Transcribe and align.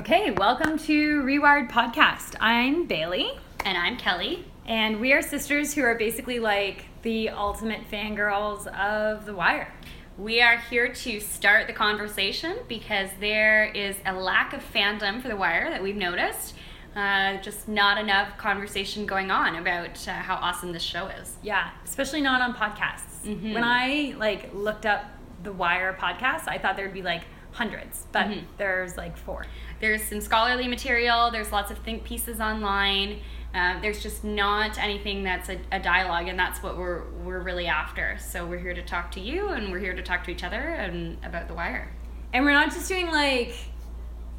Okay, 0.00 0.30
welcome 0.30 0.78
to 0.78 1.20
Rewired 1.22 1.70
Podcast. 1.70 2.34
I'm 2.40 2.86
Bailey, 2.86 3.30
And 3.64 3.76
I'm 3.76 3.96
Kelly. 3.98 4.44
and 4.64 4.98
we 5.00 5.12
are 5.12 5.20
sisters 5.20 5.74
who 5.74 5.82
are 5.82 5.94
basically 5.94 6.38
like 6.38 6.86
the 7.02 7.28
ultimate 7.30 7.82
fangirls 7.90 8.66
of 8.68 9.26
The 9.26 9.34
Wire. 9.34 9.72
We 10.16 10.40
are 10.40 10.56
here 10.58 10.88
to 10.92 11.20
start 11.20 11.66
the 11.66 11.72
conversation 11.72 12.56
because 12.68 13.10
there 13.20 13.64
is 13.66 13.96
a 14.06 14.12
lack 14.14 14.52
of 14.54 14.62
fandom 14.72 15.20
for 15.20 15.28
The 15.28 15.36
Wire 15.36 15.68
that 15.70 15.82
we've 15.82 15.96
noticed. 15.96 16.54
Uh, 16.96 17.36
just 17.42 17.68
not 17.68 17.98
enough 17.98 18.36
conversation 18.38 19.04
going 19.06 19.30
on 19.30 19.56
about 19.56 20.08
uh, 20.08 20.12
how 20.12 20.36
awesome 20.36 20.72
this 20.72 20.82
show 20.82 21.06
is. 21.08 21.36
Yeah, 21.42 21.70
especially 21.84 22.20
not 22.22 22.40
on 22.40 22.54
podcasts. 22.54 23.24
Mhm. 23.26 23.54
When 23.54 23.64
I 23.64 24.14
like 24.18 24.50
looked 24.54 24.86
up 24.86 25.04
The 25.42 25.52
Wire 25.52 25.96
podcast, 26.00 26.48
I 26.48 26.58
thought 26.58 26.76
there'd 26.76 26.94
be 26.94 27.02
like 27.02 27.22
hundreds, 27.52 28.06
but 28.12 28.26
Mhm. 28.28 28.44
there's 28.58 28.96
like 28.96 29.16
four. 29.16 29.44
There's 29.80 30.02
some 30.02 30.20
scholarly 30.20 30.68
material, 30.68 31.30
there's 31.30 31.52
lots 31.52 31.70
of 31.70 31.78
think 31.78 32.04
pieces 32.04 32.40
online. 32.40 33.20
Uh, 33.52 33.80
there's 33.80 34.00
just 34.00 34.22
not 34.22 34.78
anything 34.78 35.24
that's 35.24 35.48
a, 35.48 35.58
a 35.72 35.80
dialogue, 35.80 36.28
and 36.28 36.38
that's 36.38 36.62
what 36.62 36.78
we're, 36.78 37.02
we're 37.24 37.40
really 37.40 37.66
after. 37.66 38.16
So 38.20 38.46
we're 38.46 38.60
here 38.60 38.74
to 38.74 38.82
talk 38.82 39.10
to 39.12 39.20
you, 39.20 39.48
and 39.48 39.72
we're 39.72 39.80
here 39.80 39.94
to 39.94 40.02
talk 40.02 40.22
to 40.24 40.30
each 40.30 40.44
other 40.44 40.56
and 40.56 41.18
about 41.24 41.48
The 41.48 41.54
Wire. 41.54 41.90
And 42.32 42.44
we're 42.44 42.52
not 42.52 42.70
just 42.70 42.88
doing 42.88 43.08
like 43.10 43.54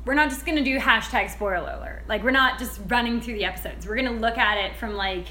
we're 0.05 0.13
not 0.15 0.29
just 0.29 0.45
gonna 0.45 0.63
do 0.63 0.79
hashtag 0.79 1.29
spoiler 1.29 1.55
alert. 1.55 2.03
Like 2.07 2.23
we're 2.23 2.31
not 2.31 2.57
just 2.57 2.79
running 2.87 3.19
through 3.19 3.33
the 3.33 3.43
episodes. 3.45 3.85
We're 3.85 3.97
gonna 3.97 4.11
look 4.11 4.37
at 4.37 4.57
it 4.57 4.77
from 4.77 4.93
like 4.93 5.25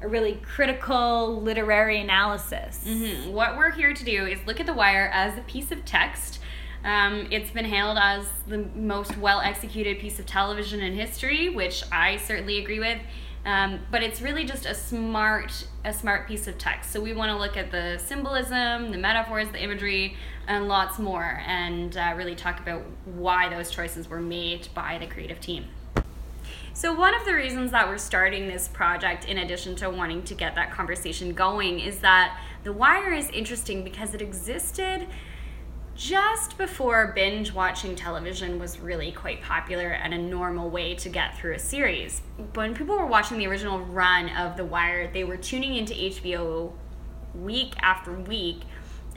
a 0.00 0.08
really 0.08 0.40
critical 0.42 1.40
literary 1.42 2.00
analysis. 2.00 2.82
Mhm. 2.86 3.32
What 3.32 3.58
we're 3.58 3.70
here 3.72 3.92
to 3.92 4.04
do 4.04 4.24
is 4.26 4.38
look 4.46 4.58
at 4.58 4.64
The 4.66 4.72
Wire 4.72 5.10
as 5.12 5.36
a 5.36 5.42
piece 5.42 5.70
of 5.70 5.84
text. 5.84 6.37
Um, 6.84 7.26
it's 7.30 7.50
been 7.50 7.64
hailed 7.64 7.98
as 8.00 8.26
the 8.46 8.58
most 8.74 9.16
well 9.18 9.40
executed 9.40 9.98
piece 9.98 10.18
of 10.18 10.26
television 10.26 10.80
in 10.80 10.94
history, 10.94 11.48
which 11.48 11.82
I 11.90 12.16
certainly 12.18 12.58
agree 12.58 12.78
with. 12.78 12.98
Um, 13.44 13.80
but 13.90 14.02
it's 14.02 14.20
really 14.20 14.44
just 14.44 14.66
a 14.66 14.74
smart, 14.74 15.66
a 15.84 15.92
smart 15.92 16.28
piece 16.28 16.46
of 16.46 16.58
text. 16.58 16.90
So 16.90 17.00
we 17.00 17.14
want 17.14 17.30
to 17.30 17.36
look 17.36 17.56
at 17.56 17.70
the 17.70 17.98
symbolism, 17.98 18.90
the 18.90 18.98
metaphors, 18.98 19.48
the 19.48 19.62
imagery, 19.62 20.16
and 20.46 20.68
lots 20.68 20.98
more, 20.98 21.40
and 21.46 21.96
uh, 21.96 22.14
really 22.16 22.34
talk 22.34 22.60
about 22.60 22.82
why 23.04 23.48
those 23.48 23.70
choices 23.70 24.08
were 24.08 24.20
made 24.20 24.68
by 24.74 24.98
the 24.98 25.06
creative 25.06 25.40
team. 25.40 25.66
So, 26.72 26.92
one 26.92 27.14
of 27.14 27.24
the 27.24 27.34
reasons 27.34 27.72
that 27.72 27.88
we're 27.88 27.98
starting 27.98 28.46
this 28.46 28.68
project, 28.68 29.24
in 29.24 29.38
addition 29.38 29.74
to 29.76 29.90
wanting 29.90 30.22
to 30.24 30.34
get 30.34 30.54
that 30.54 30.70
conversation 30.70 31.34
going, 31.34 31.80
is 31.80 31.98
that 32.00 32.38
The 32.62 32.72
Wire 32.72 33.12
is 33.12 33.28
interesting 33.30 33.82
because 33.82 34.14
it 34.14 34.22
existed 34.22 35.06
just 35.98 36.56
before 36.56 37.10
binge 37.12 37.52
watching 37.52 37.96
television 37.96 38.60
was 38.60 38.78
really 38.78 39.10
quite 39.10 39.42
popular 39.42 39.88
and 39.88 40.14
a 40.14 40.18
normal 40.18 40.70
way 40.70 40.94
to 40.94 41.08
get 41.08 41.36
through 41.36 41.54
a 41.54 41.58
series. 41.58 42.22
When 42.54 42.72
people 42.72 42.96
were 42.96 43.04
watching 43.04 43.36
the 43.36 43.48
original 43.48 43.80
run 43.80 44.28
of 44.28 44.56
The 44.56 44.64
Wire, 44.64 45.10
they 45.12 45.24
were 45.24 45.36
tuning 45.36 45.74
into 45.74 45.92
HBO 45.94 46.72
week 47.34 47.72
after 47.82 48.12
week. 48.12 48.60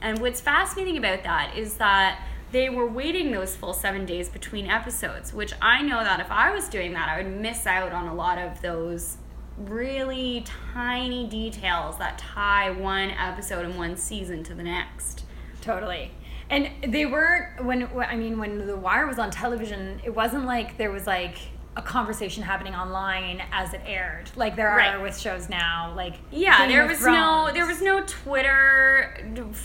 And 0.00 0.18
what's 0.18 0.40
fascinating 0.40 0.98
about 0.98 1.22
that 1.22 1.56
is 1.56 1.74
that 1.74 2.20
they 2.50 2.68
were 2.68 2.88
waiting 2.88 3.30
those 3.30 3.54
full 3.54 3.74
seven 3.74 4.04
days 4.04 4.28
between 4.28 4.66
episodes, 4.66 5.32
which 5.32 5.52
I 5.62 5.82
know 5.82 6.02
that 6.02 6.18
if 6.18 6.32
I 6.32 6.50
was 6.50 6.68
doing 6.68 6.94
that, 6.94 7.08
I 7.08 7.22
would 7.22 7.32
miss 7.32 7.64
out 7.64 7.92
on 7.92 8.08
a 8.08 8.14
lot 8.14 8.38
of 8.38 8.60
those 8.60 9.18
really 9.56 10.44
tiny 10.74 11.28
details 11.28 11.96
that 11.98 12.18
tie 12.18 12.72
one 12.72 13.10
episode 13.10 13.66
and 13.66 13.78
one 13.78 13.96
season 13.96 14.42
to 14.42 14.54
the 14.54 14.64
next. 14.64 15.24
Totally. 15.60 16.10
And 16.52 16.92
they 16.92 17.06
weren't 17.06 17.64
when 17.64 17.88
I 17.96 18.14
mean 18.16 18.38
when 18.38 18.66
The 18.66 18.76
Wire 18.76 19.06
was 19.06 19.18
on 19.18 19.30
television, 19.30 20.00
it 20.04 20.14
wasn't 20.14 20.44
like 20.44 20.76
there 20.76 20.90
was 20.90 21.06
like 21.06 21.38
a 21.74 21.80
conversation 21.80 22.42
happening 22.42 22.74
online 22.74 23.42
as 23.50 23.72
it 23.72 23.80
aired, 23.86 24.30
like 24.36 24.56
there 24.56 24.68
are 24.68 24.76
Right. 24.76 25.00
with 25.00 25.18
shows 25.18 25.48
now. 25.48 25.94
Like 25.96 26.16
Yeah, 26.30 26.58
Game 26.58 26.68
there 26.68 26.86
was 26.86 27.00
no 27.00 27.50
there 27.54 27.66
was 27.66 27.80
no 27.80 28.02
Twitter 28.06 29.16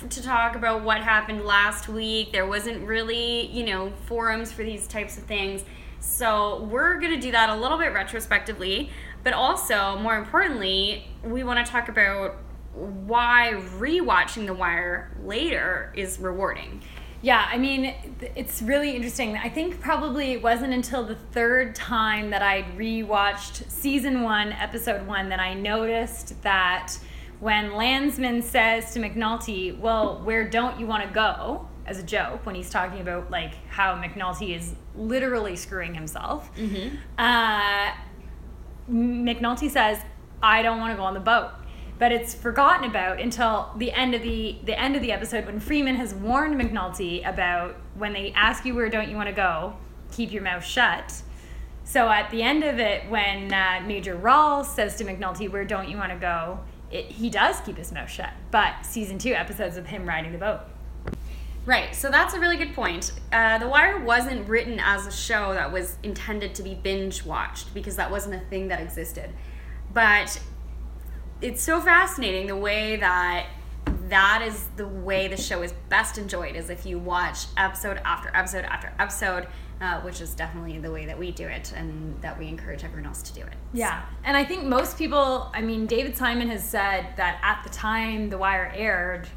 to 0.10 0.24
talk 0.24 0.56
about 0.56 0.84
what 0.84 1.02
happened 1.02 1.44
last 1.44 1.90
week. 1.90 2.32
There 2.32 2.48
wasn't 2.48 2.88
really, 2.88 3.48
you 3.48 3.66
know, 3.66 3.92
forums 4.06 4.54
for 4.54 4.64
these 4.64 4.88
types 4.88 5.18
of 5.18 5.24
things. 5.24 5.66
So, 6.00 6.64
we're 6.72 7.00
going 7.00 7.12
to 7.12 7.20
do 7.20 7.32
that 7.32 7.50
a 7.50 7.56
little 7.56 7.78
bit 7.78 7.92
retrospectively, 7.92 8.92
but 9.24 9.34
also 9.34 9.98
more 10.00 10.16
importantly, 10.16 11.08
we 11.24 11.44
want 11.44 11.66
to 11.66 11.70
talk 11.70 11.90
about 11.90 12.38
why 12.78 13.54
rewatching 13.78 14.46
The 14.46 14.54
Wire 14.54 15.16
later 15.24 15.92
is 15.96 16.20
rewarding. 16.20 16.82
Yeah, 17.22 17.48
I 17.52 17.58
mean, 17.58 17.96
it's 18.36 18.62
really 18.62 18.96
interesting. 18.96 19.36
I 19.38 19.50
think 19.50 19.80
probably 19.82 20.34
it 20.34 20.44
wasn't 20.44 20.74
until 20.74 21.04
the 21.04 21.16
third 21.16 21.74
time 21.74 22.30
that 22.30 22.44
I'd 22.44 22.78
rewatched 22.78 23.70
season 23.72 24.22
one, 24.22 24.52
episode 24.52 25.08
one, 25.08 25.30
that 25.30 25.40
I 25.40 25.56
noticed 25.56 26.42
that 26.44 26.94
when 27.40 27.74
Landsman 27.74 28.44
says 28.44 28.94
to 28.94 29.00
McNulty, 29.00 29.78
Well, 29.80 30.22
where 30.24 30.48
don't 30.48 30.80
you 30.80 30.86
want 30.86 31.04
to 31.08 31.10
go? 31.14 31.68
as 31.88 31.98
a 32.00 32.04
joke, 32.04 32.46
when 32.46 32.54
he's 32.54 32.70
talking 32.70 33.00
about 33.00 33.32
like 33.32 33.54
how 33.70 33.96
McNulty 33.96 34.54
is 34.54 34.76
literally 34.94 35.56
screwing 35.56 35.96
himself, 35.96 36.54
Mm-hmm. 36.58 36.98
uh, 37.18 37.92
McNulty 38.92 39.70
says, 39.70 40.00
"I 40.44 40.62
don't 40.62 40.80
want 40.80 40.92
to 40.94 40.98
go 40.98 41.04
on 41.04 41.14
the 41.14 41.20
boat." 41.22 41.52
But 42.00 42.12
it's 42.12 42.36
forgotten 42.36 42.88
about 42.88 43.20
until 43.20 43.72
the 43.78 43.92
end 43.92 44.14
of 44.14 44.22
the 44.22 44.58
the 44.64 44.80
end 44.80 44.96
of 44.96 45.02
the 45.02 45.12
episode 45.12 45.46
when 45.46 45.60
Freamon 45.60 45.96
has 45.96 46.14
warned 46.14 46.60
McNulty 46.60 47.28
about 47.28 47.76
when 47.96 48.14
they 48.14 48.32
ask 48.34 48.66
you 48.66 48.76
where 48.76 48.90
don't 48.90 49.10
you 49.10 49.16
want 49.16 49.30
to 49.30 49.36
go, 49.36 49.76
keep 50.12 50.32
your 50.32 50.44
mouth 50.44 50.64
shut. 50.64 51.22
So 51.84 52.10
at 52.10 52.30
the 52.30 52.44
end 52.44 52.64
of 52.64 52.80
it, 52.80 53.10
when 53.10 53.52
uh, 53.54 53.82
Major 53.86 54.16
Rawls 54.16 54.66
says 54.66 54.96
to 54.98 55.06
McNulty, 55.06 55.50
"Where 55.50 55.66
don't 55.66 55.90
you 55.90 55.98
want 55.98 56.12
to 56.12 56.18
go?" 56.18 56.60
It, 56.92 57.06
he 57.06 57.30
does 57.30 57.60
keep 57.62 57.78
his 57.78 57.92
mouth 57.92 58.10
shut. 58.10 58.32
But 58.52 58.86
season 58.86 59.18
two 59.18 59.34
episodes 59.34 59.76
of 59.78 59.88
him 59.88 60.08
riding 60.08 60.32
the 60.32 60.38
boat. 60.38 60.62
Right, 61.66 61.94
so 61.94 62.10
that's 62.10 62.34
a 62.34 62.40
really 62.40 62.56
good 62.56 62.74
point. 62.74 63.12
Uh, 63.34 63.58
the 63.58 63.68
Wire 63.68 64.00
wasn't 64.00 64.48
written 64.48 64.80
as 64.80 65.06
a 65.06 65.12
show 65.12 65.54
that 65.54 65.70
was 65.70 65.98
intended 66.02 66.56
to 66.56 66.64
be 66.64 66.76
binge 66.76 67.26
watched 67.26 67.74
because 67.74 67.98
that 67.98 68.10
wasn't 68.10 68.36
a 68.36 68.46
thing 68.46 68.70
that 68.70 68.80
existed. 68.80 69.32
But 69.94 70.40
it's 71.42 71.62
so 71.62 71.80
fascinating 71.80 72.48
the 72.48 72.56
way 72.56 72.96
that 72.98 73.48
that 74.10 74.42
is 74.42 74.68
the 74.78 74.88
way 74.88 75.28
the 75.28 75.38
show 75.38 75.62
is 75.62 75.74
best 75.90 76.18
enjoyed 76.18 76.56
is 76.56 76.70
if 76.70 76.86
you 76.86 76.98
watch 76.98 77.46
episode 77.58 78.02
after 78.06 78.32
episode 78.34 78.66
after 78.66 78.92
episode, 79.00 79.48
uh, 79.82 80.00
which 80.02 80.22
is 80.22 80.34
definitely 80.34 80.80
the 80.80 80.92
way 80.92 81.06
that 81.06 81.18
we 81.18 81.32
do 81.32 81.46
it 81.46 81.74
and 81.76 82.20
that 82.22 82.38
we 82.38 82.48
encourage 82.48 82.84
everyone 82.84 83.06
else 83.06 83.22
to 83.22 83.34
do 83.34 83.42
it. 83.42 83.54
Yeah, 83.74 84.04
and 84.24 84.36
I 84.36 84.44
think 84.44 84.64
most 84.64 84.98
people, 84.98 85.52
I 85.54 85.62
mean, 85.62 85.86
David 85.86 86.18
Simon 86.18 86.50
has 86.50 86.64
said 86.64 87.08
that 87.18 87.40
at 87.44 87.64
the 87.64 87.70
time 87.70 88.30
The 88.30 88.38
Wire 88.38 88.72
aired, 88.76 89.28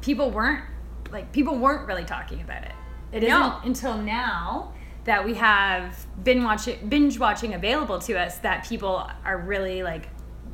people 0.00 0.30
weren't 0.30 0.64
like 1.10 1.32
people 1.32 1.58
weren't 1.58 1.86
really 1.86 2.04
talking 2.04 2.40
about 2.40 2.64
it. 2.64 2.72
It 3.12 3.24
isn't 3.24 3.64
until 3.64 3.96
now 3.96 4.72
that 5.04 5.24
we 5.24 5.34
have 5.34 6.06
binge 6.24 6.44
watching 6.44 6.88
binge 6.88 7.18
watching 7.18 7.54
available 7.54 7.98
to 8.00 8.18
us 8.18 8.38
that 8.38 8.68
people 8.68 9.08
are 9.24 9.38
really 9.38 9.82
like 9.82 10.08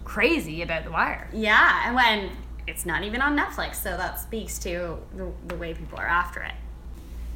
crazy 0.05 0.63
about 0.63 0.85
The 0.85 0.91
Wire. 0.91 1.29
Yeah, 1.33 1.85
and 1.87 1.95
when 1.95 2.31
it's 2.67 2.87
not 2.87 3.03
even 3.05 3.21
on 3.21 3.37
Netflix, 3.37 3.77
so 3.77 3.97
that 3.97 4.21
speaks 4.21 4.59
to 4.61 4.99
the, 5.15 5.33
the 5.49 5.57
way 5.57 5.75
people 5.75 5.99
are 5.99 6.07
after 6.07 6.43
it. 6.43 6.55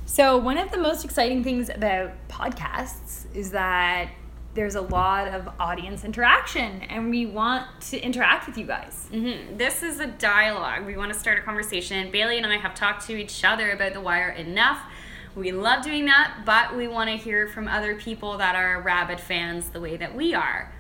So, 0.05 0.39
one 0.39 0.57
of 0.57 0.71
the 0.71 0.79
most 0.79 1.05
exciting 1.05 1.43
things 1.43 1.69
about 1.69 2.13
podcasts 2.29 3.27
is 3.35 3.51
that 3.51 4.11
there's 4.55 4.75
a 4.77 4.81
lot 4.81 5.29
of 5.29 5.49
audience 5.61 6.03
interaction 6.03 6.81
and 6.83 7.11
we 7.11 7.27
want 7.27 7.67
to 7.83 8.01
interact 8.01 8.47
with 8.47 8.57
you 8.57 8.65
guys. 8.65 9.07
hmm 9.11 9.57
This 9.57 9.83
is 9.83 10.01
a 10.01 10.07
dialogue. 10.07 10.87
We 10.87 10.97
want 10.97 11.13
to 11.13 11.19
start 11.19 11.39
a 11.39 11.43
conversation. 11.43 12.11
Bailey 12.11 12.39
and 12.39 12.47
I 12.47 12.57
have 12.57 12.75
talked 12.75 13.07
to 13.09 13.17
each 13.17 13.45
other 13.45 13.73
about 13.73 13.93
The 13.93 14.01
Wire 14.01 14.31
enough. 14.31 14.81
We 15.35 15.53
love 15.53 15.85
doing 15.85 16.07
that, 16.07 16.43
but 16.47 16.75
we 16.75 16.89
want 16.89 17.11
to 17.11 17.17
hear 17.17 17.47
from 17.47 17.69
other 17.69 17.97
people 17.97 18.39
that 18.39 18.55
are 18.57 18.81
rabid 18.81 19.21
fans 19.21 19.69
the 19.69 19.81
way 19.81 19.99
that 19.99 20.15
we 20.15 20.33
are. 20.35 20.73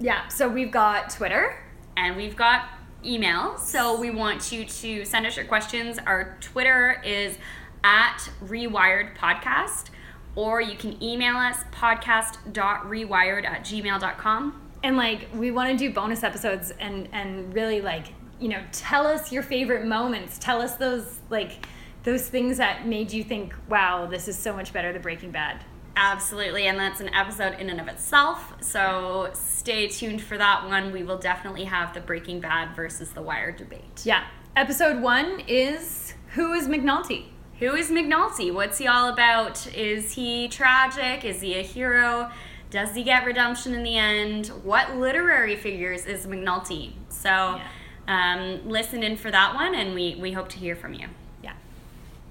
Yeah, 0.00 0.28
so 0.28 0.48
we've 0.48 0.70
got 0.70 1.10
Twitter, 1.10 1.62
And 1.96 2.16
we've 2.16 2.34
got 2.36 2.68
email, 3.04 3.58
so 3.58 4.00
we 4.00 4.10
want 4.10 4.50
you 4.50 4.64
to 4.64 5.04
send 5.04 5.26
us 5.26 5.36
your 5.36 5.44
questions. 5.44 5.98
Our 5.98 6.38
Twitter 6.40 7.02
is 7.04 7.36
at 7.84 8.18
Rewired 8.42 9.16
Podcast, 9.18 9.90
or 10.36 10.62
you 10.62 10.76
can 10.76 11.02
email 11.02 11.36
us 11.36 11.58
podcast.rewired 11.72 13.44
at 13.44 13.62
gmail.com. 13.62 14.62
and 14.82 14.96
like 14.96 15.28
we 15.34 15.50
want 15.50 15.70
to 15.70 15.76
do 15.76 15.92
bonus 15.92 16.22
episodes 16.22 16.72
and 16.80 17.08
and 17.12 17.52
really 17.52 17.82
like 17.82 18.06
you 18.38 18.48
know 18.48 18.62
tell 18.72 19.06
us 19.06 19.30
your 19.30 19.42
favorite 19.42 19.84
moments 19.84 20.38
tell 20.38 20.62
us 20.62 20.76
those 20.76 21.18
like 21.28 21.66
those 22.04 22.26
things 22.28 22.56
that 22.56 22.86
made 22.86 23.12
you 23.12 23.22
think 23.22 23.54
wow 23.68 24.06
this 24.06 24.26
is 24.28 24.38
so 24.38 24.54
much 24.54 24.72
better 24.72 24.90
than 24.92 25.02
breaking 25.02 25.30
bad 25.30 25.62
Absolutely, 26.02 26.66
and 26.66 26.78
that's 26.78 27.00
an 27.00 27.10
episode 27.14 27.60
in 27.60 27.68
and 27.68 27.78
of 27.78 27.86
itself. 27.86 28.54
So 28.62 29.28
stay 29.34 29.86
tuned 29.86 30.22
for 30.22 30.38
that 30.38 30.66
one. 30.66 30.92
We 30.92 31.02
will 31.02 31.18
definitely 31.18 31.64
have 31.64 31.92
the 31.92 32.00
Breaking 32.00 32.40
Bad 32.40 32.74
versus 32.74 33.10
The 33.10 33.20
Wire 33.22 33.52
debate. 33.52 34.02
yeah 34.04 34.24
episode 34.56 35.00
one 35.00 35.40
is 35.46 36.14
who 36.34 36.52
is 36.54 36.66
mcnulty 36.66 37.26
who 37.60 37.74
is 37.74 37.90
McNulty? 37.90 38.52
What's 38.54 38.78
he 38.78 38.86
all 38.86 39.10
about? 39.12 39.66
Is 39.76 40.14
he 40.14 40.48
tragic? 40.48 41.26
Is 41.26 41.42
he 41.42 41.56
a 41.58 41.62
hero? 41.62 42.30
Does 42.70 42.94
he 42.94 43.02
get 43.04 43.26
redemption 43.26 43.74
in 43.74 43.82
the 43.82 43.98
end? 43.98 44.46
What 44.64 44.96
literary 44.96 45.56
figures 45.56 46.06
is 46.06 46.26
McNulty? 46.26 46.92
So 47.10 47.28
Yeah. 47.28 47.60
um, 48.08 48.66
listen 48.66 49.02
in 49.02 49.18
for 49.18 49.30
that 49.30 49.54
one, 49.54 49.74
and 49.74 49.94
we, 49.94 50.16
we 50.18 50.32
hope 50.32 50.48
to 50.48 50.56
hear 50.58 50.74
from 50.74 50.94
you. 50.94 51.08
Yeah. 51.44 51.52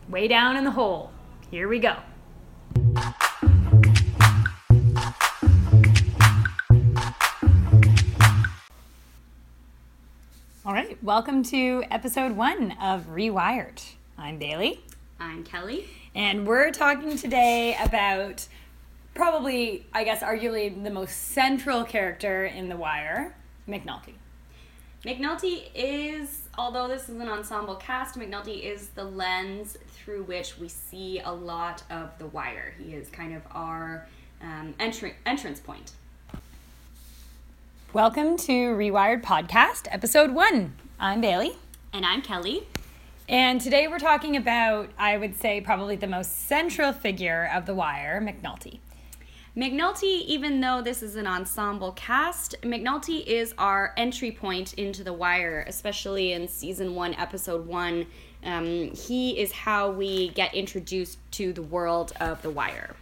Way 0.09 0.27
down 0.27 0.57
in 0.57 0.63
the 0.63 0.71
hole. 0.71 1.11
Here 1.51 1.67
we 1.67 1.77
go. 1.77 1.97
All 10.69 10.75
right, 10.75 11.03
welcome 11.03 11.41
to 11.45 11.83
episode 11.89 12.33
one 12.33 12.73
of 12.79 13.07
Rewired. 13.07 13.83
I'm 14.19 14.37
Bailey, 14.37 14.79
I'm 15.19 15.43
Kelly. 15.43 15.87
and 16.13 16.45
we're 16.45 16.69
talking 16.69 17.17
today 17.17 17.75
about 17.83 18.47
probably, 19.15 19.87
I 19.93 20.03
guess, 20.03 20.21
arguably 20.21 20.83
the 20.83 20.91
most 20.91 21.31
central 21.31 21.83
character 21.83 22.45
in 22.45 22.69
The 22.69 22.77
Wire, 22.77 23.35
McNulty. 23.67 24.13
McNulty 25.03 25.69
is, 25.73 26.49
although 26.55 26.87
this 26.87 27.09
is 27.09 27.19
an 27.19 27.29
ensemble 27.29 27.73
cast, 27.73 28.19
McNulty 28.19 28.61
is 28.61 28.89
the 28.89 29.05
lens 29.05 29.75
through 29.87 30.21
which 30.25 30.59
we 30.59 30.69
see 30.69 31.19
a 31.21 31.31
lot 31.31 31.81
of 31.89 32.15
The 32.19 32.27
Wire. 32.27 32.75
He 32.77 32.93
is 32.93 33.09
kind 33.09 33.35
of 33.35 33.41
our 33.49 34.07
um, 34.43 34.75
entry, 34.79 35.15
entrance 35.25 35.59
point. 35.59 35.93
Welcome 37.91 38.37
to 38.37 38.51
Rewired 38.51 39.23
Podcast, 39.23 39.87
episode 39.89 40.29
one. 40.29 40.75
I'm 40.99 41.21
Bailey. 41.21 41.53
And 41.91 42.05
I'm 42.05 42.21
Kelly. 42.21 42.67
And 43.27 43.59
today 43.59 43.87
we're 43.87 43.97
talking 43.97 44.37
about, 44.37 44.91
I 44.99 45.17
would 45.17 45.35
say, 45.35 45.59
probably 45.59 45.95
the 45.95 46.05
most 46.05 46.47
central 46.47 46.93
figure 46.93 47.49
of 47.51 47.65
The 47.65 47.73
Wire, 47.73 48.21
McNulty. 48.21 48.77
McNulty, 49.57 50.21
even 50.25 50.61
though 50.61 50.83
this 50.83 51.01
is 51.01 51.15
an 51.15 51.25
ensemble 51.25 51.93
cast, 51.93 52.61
McNulty 52.61 53.25
is 53.25 53.55
our 53.57 53.95
entry 53.97 54.31
point 54.31 54.75
into 54.75 55.03
The 55.03 55.13
Wire, 55.13 55.65
especially 55.67 56.33
in 56.33 56.47
season 56.47 56.93
one, 56.93 57.15
episode 57.15 57.65
one. 57.65 58.05
Um, 58.43 58.91
he 58.91 59.39
is 59.39 59.51
how 59.51 59.89
we 59.89 60.29
get 60.29 60.53
introduced 60.53 61.17
to 61.31 61.53
the 61.53 61.63
world 61.63 62.13
of 62.19 62.39
The 62.43 62.51
Wire. 62.51 62.95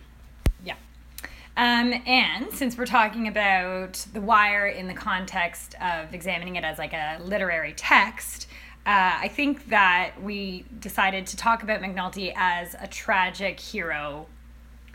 Um, 1.57 1.92
and 2.06 2.51
since 2.54 2.77
we're 2.77 2.86
talking 2.86 3.27
about 3.27 3.94
The 4.13 4.21
Wire 4.21 4.68
in 4.68 4.88
the 4.88 4.94
context 4.94 5.74
of 5.81 6.13
examining 6.13 6.56
it 6.56 6.63
as 6.63 6.77
like 6.77 6.94
a 6.94 7.18
literary 7.19 7.74
text, 7.75 8.48
uh, 8.86 9.18
I 9.19 9.27
think 9.27 9.68
that 9.69 10.12
we 10.21 10.65
decided 10.80 11.25
to 11.27 11.36
talk 11.36 11.63
about 11.63 11.81
McNulty 11.81 12.31
as 12.36 12.75
a 12.80 12.86
tragic 12.86 13.59
hero 13.59 14.27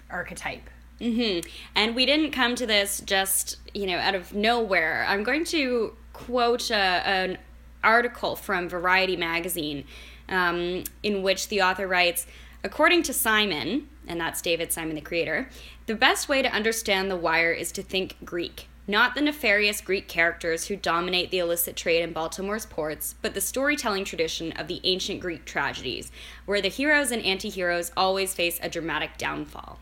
archetype. 0.09 0.70
hmm 1.00 1.41
And 1.75 1.97
we 1.97 2.06
didn't 2.06 2.31
come 2.31 2.55
to 2.55 2.65
this 2.65 3.00
just, 3.00 3.56
you 3.75 3.88
know, 3.88 3.99
out 3.99 4.15
of 4.15 4.32
nowhere. 4.32 5.05
I'm 5.08 5.25
going 5.25 5.44
to 5.47 5.94
quote 6.12 6.70
a, 6.70 6.76
an 6.76 7.38
article 7.82 8.37
from 8.37 8.69
Variety 8.69 9.17
magazine 9.17 9.85
um, 10.29 10.85
in 11.03 11.23
which 11.25 11.49
the 11.49 11.61
author 11.61 11.88
writes 11.88 12.26
According 12.64 13.03
to 13.05 13.12
Simon, 13.12 13.88
and 14.06 14.20
that's 14.20 14.41
David 14.41 14.73
Simon, 14.73 14.94
the 14.94 15.00
creator, 15.00 15.49
the 15.87 15.97
best 15.97 16.29
way 16.29 16.43
to 16.43 16.53
understand 16.53 17.11
The 17.11 17.17
Wire 17.17 17.53
is 17.53 17.73
to 17.73 17.82
think 17.82 18.17
Greek. 18.25 18.69
Not 18.87 19.14
the 19.14 19.20
nefarious 19.20 19.81
Greek 19.81 20.09
characters 20.09 20.67
who 20.67 20.76
dominate 20.76 21.31
the 21.31 21.38
illicit 21.38 21.76
trade 21.76 22.03
in 22.03 22.12
Baltimore's 22.12 22.67
ports, 22.67 23.14
but 23.23 23.35
the 23.35 23.41
storytelling 23.41 24.05
tradition 24.05 24.53
of 24.53 24.69
the 24.69 24.81
ancient 24.85 25.20
Greek 25.20 25.44
tragedies, 25.44 26.11
where 26.47 26.61
the 26.61 26.69
heroes 26.69 27.11
and 27.11 27.23
anti 27.23 27.49
heroes 27.49 27.93
always 27.97 28.35
face 28.35 28.59
a 28.62 28.69
dramatic 28.69 29.19
downfall. 29.19 29.79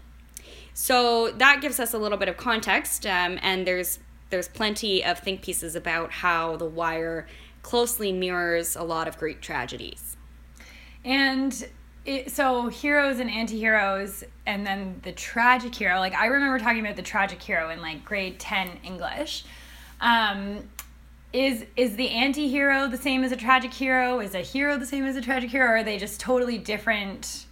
So 0.73 1.31
that 1.33 1.61
gives 1.61 1.81
us 1.81 1.93
a 1.95 1.99
little 1.99 2.19
bit 2.19 2.29
of 2.29 2.37
context, 2.37 3.07
um, 3.07 3.39
and 3.43 3.67
there's 3.67 3.99
there's 4.31 4.49
plenty 4.49 5.05
of 5.05 5.19
think 5.19 5.43
pieces 5.43 5.75
about 5.75 6.13
how 6.13 6.57
The 6.57 6.67
Wire 6.67 7.27
closely 7.63 8.13
mirrors 8.13 8.77
a 8.77 8.83
lot 8.83 9.09
of 9.09 9.19
Greek 9.19 9.41
tragedies. 9.41 10.17
And 11.05 11.69
it, 12.05 12.31
so 12.31 12.69
heroes 12.69 13.19
and 13.19 13.31
anti-heroes 13.31 14.25
and 14.47 14.67
then 14.67 15.01
the 15.03 15.13
tragic 15.13 15.75
hero. 15.75 15.99
Like 15.99 16.15
i 16.15 16.27
remember 16.27 16.59
talking 16.59 16.81
about 16.81 16.97
the 16.97 17.03
tragic 17.03 17.43
hero 17.43 17.71
in 17.71 17.81
like 17.81 18.05
grade 18.05 18.39
10 18.39 18.71
english. 18.85 19.45
Um, 20.01 20.69
is 21.33 21.65
is 21.77 21.97
the 21.97 22.11
anti-hero 22.11 22.89
the 22.89 22.97
same 22.97 23.23
as 23.23 23.33
a 23.33 23.37
tragic 23.37 23.73
hero? 23.73 24.21
Is 24.21 24.35
a 24.35 24.41
hero 24.41 24.77
the 24.79 24.87
same 24.87 25.05
as 25.05 25.17
a 25.17 25.21
tragic 25.21 25.51
hero 25.51 25.67
or 25.67 25.77
are 25.77 25.85
they 25.85 25.99
just 25.99 26.21
totally 26.21 26.59
different 26.59 27.47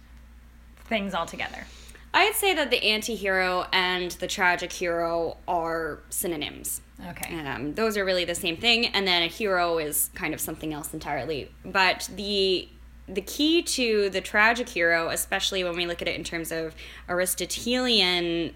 things 0.85 1.13
altogether? 1.13 1.65
I'd 2.13 2.33
say 2.33 2.55
that 2.55 2.71
the 2.71 2.83
anti-hero 2.83 3.67
and 3.71 4.11
the 4.11 4.27
tragic 4.27 4.73
hero 4.73 5.37
are 5.47 5.99
synonyms. 6.09 6.81
okay. 7.07 7.39
Um, 7.47 7.75
those 7.75 7.97
are 7.97 8.03
really 8.05 8.25
the 8.25 8.33
same 8.33 8.57
thing, 8.57 8.87
and 8.87 9.07
then 9.07 9.21
a 9.21 9.27
hero 9.27 9.77
is 9.77 10.09
kind 10.15 10.33
of 10.33 10.41
something 10.41 10.73
else 10.73 10.91
entirely. 10.91 11.51
But 11.63 12.09
the 12.15 12.67
the 13.13 13.21
key 13.21 13.61
to 13.63 14.09
the 14.09 14.21
tragic 14.21 14.69
hero, 14.69 15.09
especially 15.09 15.63
when 15.63 15.75
we 15.75 15.85
look 15.85 16.01
at 16.01 16.07
it 16.07 16.15
in 16.15 16.23
terms 16.23 16.51
of 16.51 16.75
Aristotelian 17.07 18.53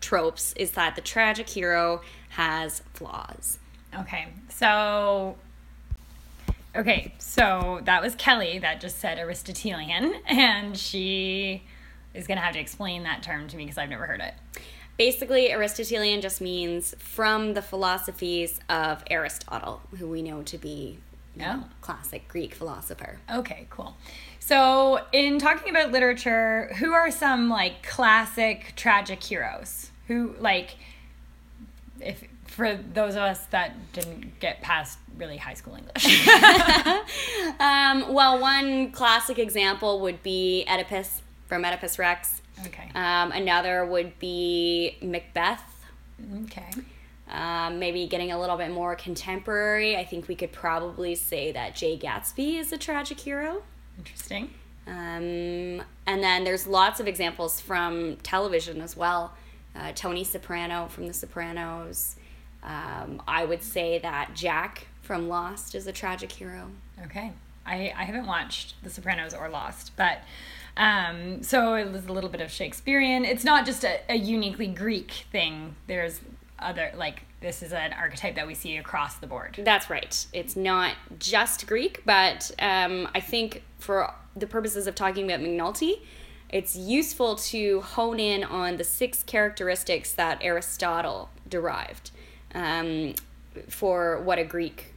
tropes, 0.00 0.52
is 0.54 0.72
that 0.72 0.94
the 0.96 1.00
tragic 1.00 1.48
hero 1.48 2.02
has 2.30 2.82
flaws. 2.92 3.58
okay 3.96 4.26
so 4.48 5.36
okay 6.74 7.14
so 7.18 7.80
that 7.84 8.02
was 8.02 8.16
kelly 8.16 8.58
that 8.58 8.80
just 8.80 8.98
said 8.98 9.18
aristotelian 9.18 10.14
and 10.26 10.76
she 10.76 11.62
is 12.12 12.26
gonna 12.26 12.40
have 12.40 12.54
to 12.54 12.58
explain 12.58 13.04
that 13.04 13.22
term 13.22 13.46
to 13.46 13.56
me 13.56 13.64
because 13.64 13.78
i've 13.78 13.88
never 13.88 14.06
heard 14.06 14.20
it 14.20 14.34
Basically, 14.96 15.50
Aristotelian 15.50 16.20
just 16.20 16.40
means 16.40 16.94
from 16.98 17.54
the 17.54 17.62
philosophies 17.62 18.60
of 18.68 19.02
Aristotle, 19.10 19.82
who 19.98 20.06
we 20.06 20.22
know 20.22 20.42
to 20.44 20.56
be 20.56 20.98
you 21.36 21.42
know, 21.42 21.64
Oh. 21.64 21.68
classic 21.80 22.28
Greek 22.28 22.54
philosopher. 22.54 23.18
Okay, 23.32 23.66
cool. 23.70 23.96
So, 24.40 25.00
in 25.12 25.38
talking 25.38 25.70
about 25.70 25.90
literature, 25.92 26.70
who 26.78 26.92
are 26.92 27.10
some 27.10 27.48
like 27.48 27.82
classic 27.82 28.72
tragic 28.76 29.22
heroes? 29.22 29.90
Who 30.08 30.34
like 30.38 30.76
if 32.00 32.22
for 32.46 32.76
those 32.76 33.14
of 33.14 33.22
us 33.22 33.40
that 33.46 33.74
didn't 33.92 34.38
get 34.38 34.60
past 34.60 34.98
really 35.16 35.38
high 35.38 35.54
school 35.54 35.76
English. 35.76 36.28
Um, 37.60 38.12
well, 38.12 38.40
one 38.40 38.90
classic 38.90 39.38
example 39.38 40.00
would 40.00 40.22
be 40.22 40.64
Oedipus 40.68 41.22
from 41.46 41.64
Oedipus 41.64 41.98
Rex. 41.98 42.42
okay. 42.66 42.90
Um, 42.94 43.32
another 43.32 43.84
would 43.86 44.18
be 44.18 44.96
Macbeth. 45.02 45.62
Okay. 46.44 46.70
Um, 47.34 47.80
maybe 47.80 48.06
getting 48.06 48.30
a 48.30 48.40
little 48.40 48.56
bit 48.56 48.70
more 48.70 48.94
contemporary, 48.94 49.96
I 49.96 50.04
think 50.04 50.28
we 50.28 50.36
could 50.36 50.52
probably 50.52 51.16
say 51.16 51.50
that 51.50 51.74
Jay 51.74 51.98
Gatsby 51.98 52.58
is 52.58 52.72
a 52.72 52.78
tragic 52.78 53.18
hero. 53.18 53.64
Interesting. 53.98 54.50
Um, 54.86 55.82
and 56.06 56.22
then 56.22 56.44
there's 56.44 56.66
lots 56.68 57.00
of 57.00 57.08
examples 57.08 57.60
from 57.60 58.16
television 58.22 58.80
as 58.80 58.96
well. 58.96 59.32
Uh, 59.74 59.90
Tony 59.96 60.22
Soprano 60.22 60.86
from 60.86 61.08
The 61.08 61.12
Sopranos. 61.12 62.16
Um, 62.62 63.20
I 63.26 63.44
would 63.44 63.62
say 63.62 63.98
that 63.98 64.30
Jack 64.34 64.86
from 65.02 65.28
Lost 65.28 65.74
is 65.74 65.88
a 65.88 65.92
tragic 65.92 66.30
hero. 66.30 66.70
Okay. 67.04 67.32
I, 67.66 67.92
I 67.96 68.04
haven't 68.04 68.26
watched 68.26 68.74
The 68.84 68.90
Sopranos 68.90 69.34
or 69.34 69.48
Lost, 69.48 69.92
but 69.96 70.18
um, 70.76 71.42
so 71.42 71.74
it 71.74 71.90
was 71.90 72.06
a 72.06 72.12
little 72.12 72.30
bit 72.30 72.40
of 72.40 72.50
Shakespearean. 72.50 73.24
It's 73.24 73.44
not 73.44 73.66
just 73.66 73.84
a, 73.84 74.00
a 74.08 74.16
uniquely 74.16 74.66
Greek 74.66 75.24
thing. 75.32 75.76
There's 75.86 76.20
other 76.58 76.92
like 76.96 77.22
this 77.40 77.62
is 77.62 77.72
an 77.72 77.92
archetype 77.92 78.36
that 78.36 78.46
we 78.46 78.54
see 78.54 78.76
across 78.76 79.16
the 79.16 79.26
board. 79.26 79.60
That's 79.62 79.90
right. 79.90 80.26
It's 80.32 80.56
not 80.56 80.94
just 81.18 81.66
Greek, 81.66 82.02
but 82.04 82.50
um, 82.58 83.08
I 83.14 83.20
think 83.20 83.62
for 83.78 84.12
the 84.34 84.46
purposes 84.46 84.86
of 84.86 84.94
talking 84.94 85.24
about 85.30 85.40
McNulty, 85.40 86.00
it's 86.48 86.76
useful 86.76 87.36
to 87.36 87.80
hone 87.80 88.20
in 88.20 88.44
on 88.44 88.76
the 88.76 88.84
six 88.84 89.22
characteristics 89.22 90.12
that 90.12 90.38
Aristotle 90.40 91.28
derived 91.48 92.12
um, 92.54 93.14
for 93.68 94.20
what 94.22 94.38
a 94.38 94.44
Greek 94.44 94.94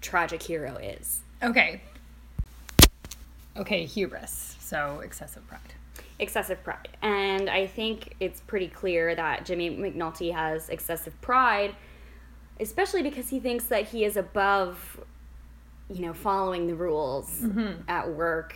tragic 0.00 0.42
hero 0.42 0.76
is. 0.76 1.20
Okay. 1.42 1.80
Okay, 3.56 3.84
hubris. 3.84 4.56
So 4.60 5.00
excessive 5.00 5.46
pride. 5.46 5.60
Excessive 6.18 6.62
pride. 6.62 6.88
And 7.02 7.48
I 7.50 7.66
think 7.66 8.14
it's 8.20 8.40
pretty 8.40 8.68
clear 8.68 9.14
that 9.14 9.44
Jimmy 9.44 9.70
McNulty 9.70 10.32
has 10.32 10.68
excessive 10.68 11.20
pride, 11.20 11.74
especially 12.60 13.02
because 13.02 13.28
he 13.28 13.40
thinks 13.40 13.64
that 13.66 13.88
he 13.88 14.04
is 14.04 14.16
above, 14.16 15.00
you 15.90 16.02
know, 16.06 16.12
following 16.14 16.66
the 16.66 16.74
rules 16.74 17.44
at 17.88 18.08
work, 18.10 18.54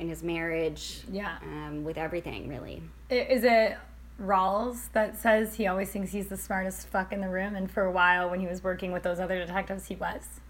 in 0.00 0.08
his 0.08 0.24
marriage, 0.24 1.02
Yeah. 1.10 1.36
um, 1.44 1.84
with 1.84 1.96
everything, 1.96 2.48
really. 2.48 2.82
Is 3.10 3.44
it 3.44 3.76
Rawls 4.20 4.90
that 4.92 5.16
says 5.16 5.54
he 5.54 5.66
always 5.68 5.90
thinks 5.90 6.10
he's 6.10 6.26
the 6.28 6.36
smartest 6.36 6.88
fuck 6.88 7.12
in 7.12 7.20
the 7.20 7.28
room, 7.28 7.54
and 7.54 7.70
for 7.70 7.84
a 7.84 7.92
while 7.92 8.28
when 8.28 8.40
he 8.40 8.46
was 8.48 8.62
working 8.64 8.90
with 8.90 9.04
those 9.04 9.20
other 9.20 9.38
detectives, 9.38 9.86
he 9.86 9.94
was? 9.94 10.40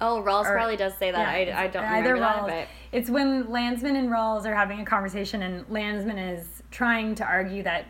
Oh, 0.00 0.22
Rawls 0.22 0.46
Or- 0.46 0.54
probably 0.54 0.76
does 0.76 0.94
say 0.96 1.10
that. 1.10 1.46
Yeah, 1.46 1.58
I, 1.58 1.64
I 1.64 1.66
don't 1.68 1.84
either 1.84 2.14
remember 2.14 2.46
that, 2.48 2.58
Rawls- 2.62 2.66
but 2.66 2.68
It's 2.96 3.10
when 3.10 3.50
Landsman 3.50 3.96
and 3.96 4.08
Rawls 4.08 4.46
are 4.46 4.54
having 4.54 4.80
a 4.80 4.84
conversation, 4.84 5.42
and 5.42 5.68
Landsman 5.68 6.18
is 6.18 6.62
trying 6.70 7.14
to 7.16 7.24
argue 7.24 7.62
that 7.64 7.84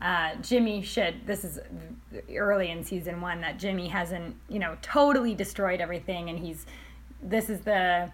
uh, 0.00 0.34
Jimmy 0.40 0.80
should. 0.82 1.26
This 1.26 1.44
is 1.44 1.58
early 2.34 2.70
in 2.70 2.82
season 2.82 3.20
one 3.20 3.42
that 3.42 3.58
Jimmy 3.58 3.88
hasn't, 3.88 4.34
you 4.48 4.58
know, 4.58 4.76
totally 4.80 5.34
destroyed 5.34 5.80
everything, 5.80 6.30
and 6.30 6.38
he's. 6.38 6.64
This 7.22 7.50
is 7.50 7.60
the 7.60 8.10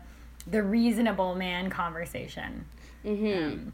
the 0.48 0.62
reasonable 0.64 1.34
man 1.36 1.70
conversation, 1.70 2.64
hmm 3.04 3.68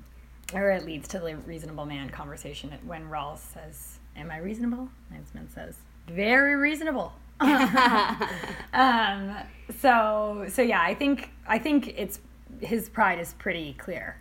or 0.54 0.70
it 0.70 0.84
leads 0.84 1.08
to 1.08 1.18
the 1.18 1.34
reasonable 1.46 1.86
man 1.86 2.10
conversation 2.10 2.70
when 2.84 3.08
Rawls 3.08 3.38
says, 3.38 3.98
"Am 4.14 4.30
I 4.30 4.36
reasonable?" 4.38 4.90
Landsman 5.10 5.48
says, 5.50 5.78
"Very 6.06 6.56
reasonable." 6.56 7.14
um, 8.72 9.36
so 9.78 10.46
so 10.48 10.62
yeah, 10.62 10.80
I 10.82 10.94
think 10.94 11.30
I 11.46 11.58
think 11.58 11.94
it's 11.96 12.20
his 12.60 12.88
pride 12.88 13.18
is 13.18 13.34
pretty 13.34 13.74
clear. 13.74 14.16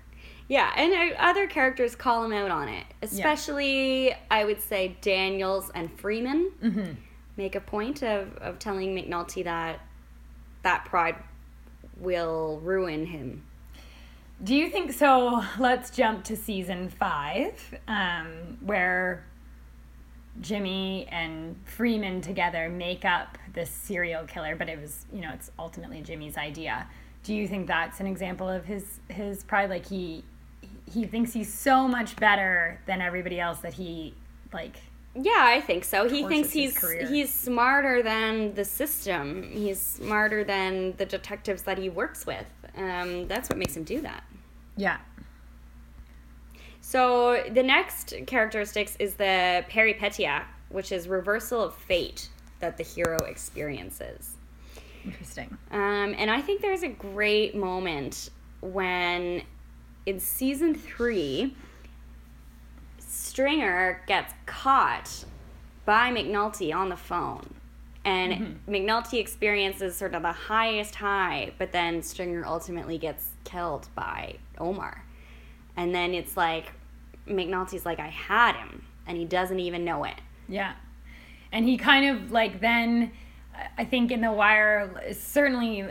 Yeah, 0.48 0.72
and 0.75 1.13
other 1.18 1.48
characters 1.48 1.96
call 1.96 2.25
him 2.25 2.34
out 2.34 2.51
on 2.51 2.68
it. 2.68 2.86
Especially, 3.01 4.13
I 4.30 4.44
would 4.44 4.62
say 4.62 4.98
Daniels 5.01 5.72
and 5.74 5.96
Freamon 5.98 6.51
Mm-hmm. 6.62 6.92
make 7.38 7.56
a 7.56 7.62
point 7.62 8.04
of, 8.04 8.36
of 8.38 8.60
telling 8.60 8.94
McNulty 8.96 9.46
that 9.46 9.80
that 10.63 10.84
pride 10.86 11.16
will 11.98 12.60
ruin 12.63 13.06
him. 13.06 13.44
Do 14.44 14.56
you 14.56 14.70
think 14.70 14.92
so? 14.92 15.42
Let's 15.60 15.90
jump 15.92 16.24
to 16.25 16.36
season 16.36 16.90
five, 16.90 17.54
um, 17.88 18.58
where 18.62 19.24
Jimmy 20.41 21.07
and 21.12 21.55
Freamon 21.65 22.21
together 22.21 22.67
make 22.67 23.05
up 23.05 23.38
this 23.53 23.69
serial 23.69 24.25
killer, 24.25 24.55
but 24.55 24.67
it 24.69 24.79
was 24.81 25.05
you 25.13 25.21
know 25.21 25.31
it's 25.33 25.51
ultimately 25.57 26.01
Jimmy's 26.01 26.38
idea. 26.38 26.88
Do 27.24 27.36
you 27.36 27.48
think 27.48 27.67
that's 27.67 28.00
an 28.00 28.07
example 28.07 28.50
of 28.50 28.65
his 28.65 29.00
his 29.07 29.43
pride? 29.43 29.69
Like 29.69 29.88
he 29.88 30.24
he 30.91 31.05
thinks 31.05 31.31
he's 31.33 31.53
so 31.53 31.88
much 31.88 32.15
better 32.15 32.79
than 32.88 33.01
everybody 33.01 33.39
else 33.39 33.60
that 33.60 33.74
he 33.74 34.15
like 34.51 34.77
Yeah, 35.13 35.31
I 35.38 35.62
think 35.62 35.83
so. 35.83 36.10
He 36.10 36.25
thinks 36.25 36.51
he's 36.51 36.77
he's 37.07 37.31
smarter 37.31 38.01
than 38.01 38.55
the 38.55 38.65
system. 38.65 39.43
He's 39.43 39.79
smarter 39.79 40.43
than 40.43 40.95
the 40.98 41.05
detectives 41.05 41.62
that 41.63 41.77
he 41.77 41.89
works 41.89 42.25
with. 42.25 42.45
Um, 42.75 43.27
that's 43.27 43.50
what 43.50 43.57
makes 43.57 43.75
him 43.75 43.83
do 43.83 44.01
that. 44.01 44.24
yeah 44.77 44.98
So 46.91 47.41
the 47.50 47.63
next 47.63 48.13
characteristics 48.27 48.98
is 49.00 49.13
the 49.13 49.63
peripetia, 49.69 50.43
which 50.67 50.91
is 50.91 51.07
reversal 51.07 51.63
of 51.63 51.74
fate 51.74 52.27
that 52.60 52.75
the 52.75 52.83
hero 52.83 53.15
experiences. 53.27 54.36
interesting 55.05 55.57
Um, 55.71 56.13
and 56.17 56.29
I 56.29 56.41
think 56.41 56.62
there's 56.62 56.83
a 56.83 56.89
great 56.89 57.55
moment 57.55 58.29
when 58.60 59.43
in 60.05 60.19
season 60.19 60.75
three, 60.75 61.55
Stringer 63.00 64.01
gets 64.05 64.33
caught 64.45 65.24
by 65.86 66.12
McNulty 66.12 66.75
on 66.75 66.89
the 66.89 66.98
phone. 66.98 67.53
And 68.03 68.60
McNulty 68.67 69.17
experiences 69.17 69.95
sort 69.95 70.13
of 70.13 70.24
the 70.24 70.33
highest 70.33 70.95
high, 70.95 71.53
but 71.57 71.71
then 71.71 72.03
Stringer 72.03 72.45
ultimately 72.45 72.98
gets 72.98 73.29
killed 73.45 73.88
by 73.95 74.36
Omar. 74.57 75.05
And 75.77 75.95
then 75.95 76.13
it's 76.13 76.36
like, 76.36 76.74
McNulty's 77.34 77.86
like, 77.86 78.00
I 78.00 78.08
had 78.08 78.56
him, 78.56 78.84
and 79.08 79.18
he 79.18 79.26
doesn't 79.26 79.60
even 79.60 79.84
know 79.86 80.04
it. 80.04 80.16
Yeah. 80.48 80.74
And 81.52 81.66
he 81.66 81.78
kind 81.78 82.18
of 82.18 82.32
like 82.32 82.62
then 82.62 83.12
I 83.78 83.86
think 83.86 84.12
in 84.12 84.22
the 84.22 84.32
wire 84.32 85.14
certainly 85.14 85.86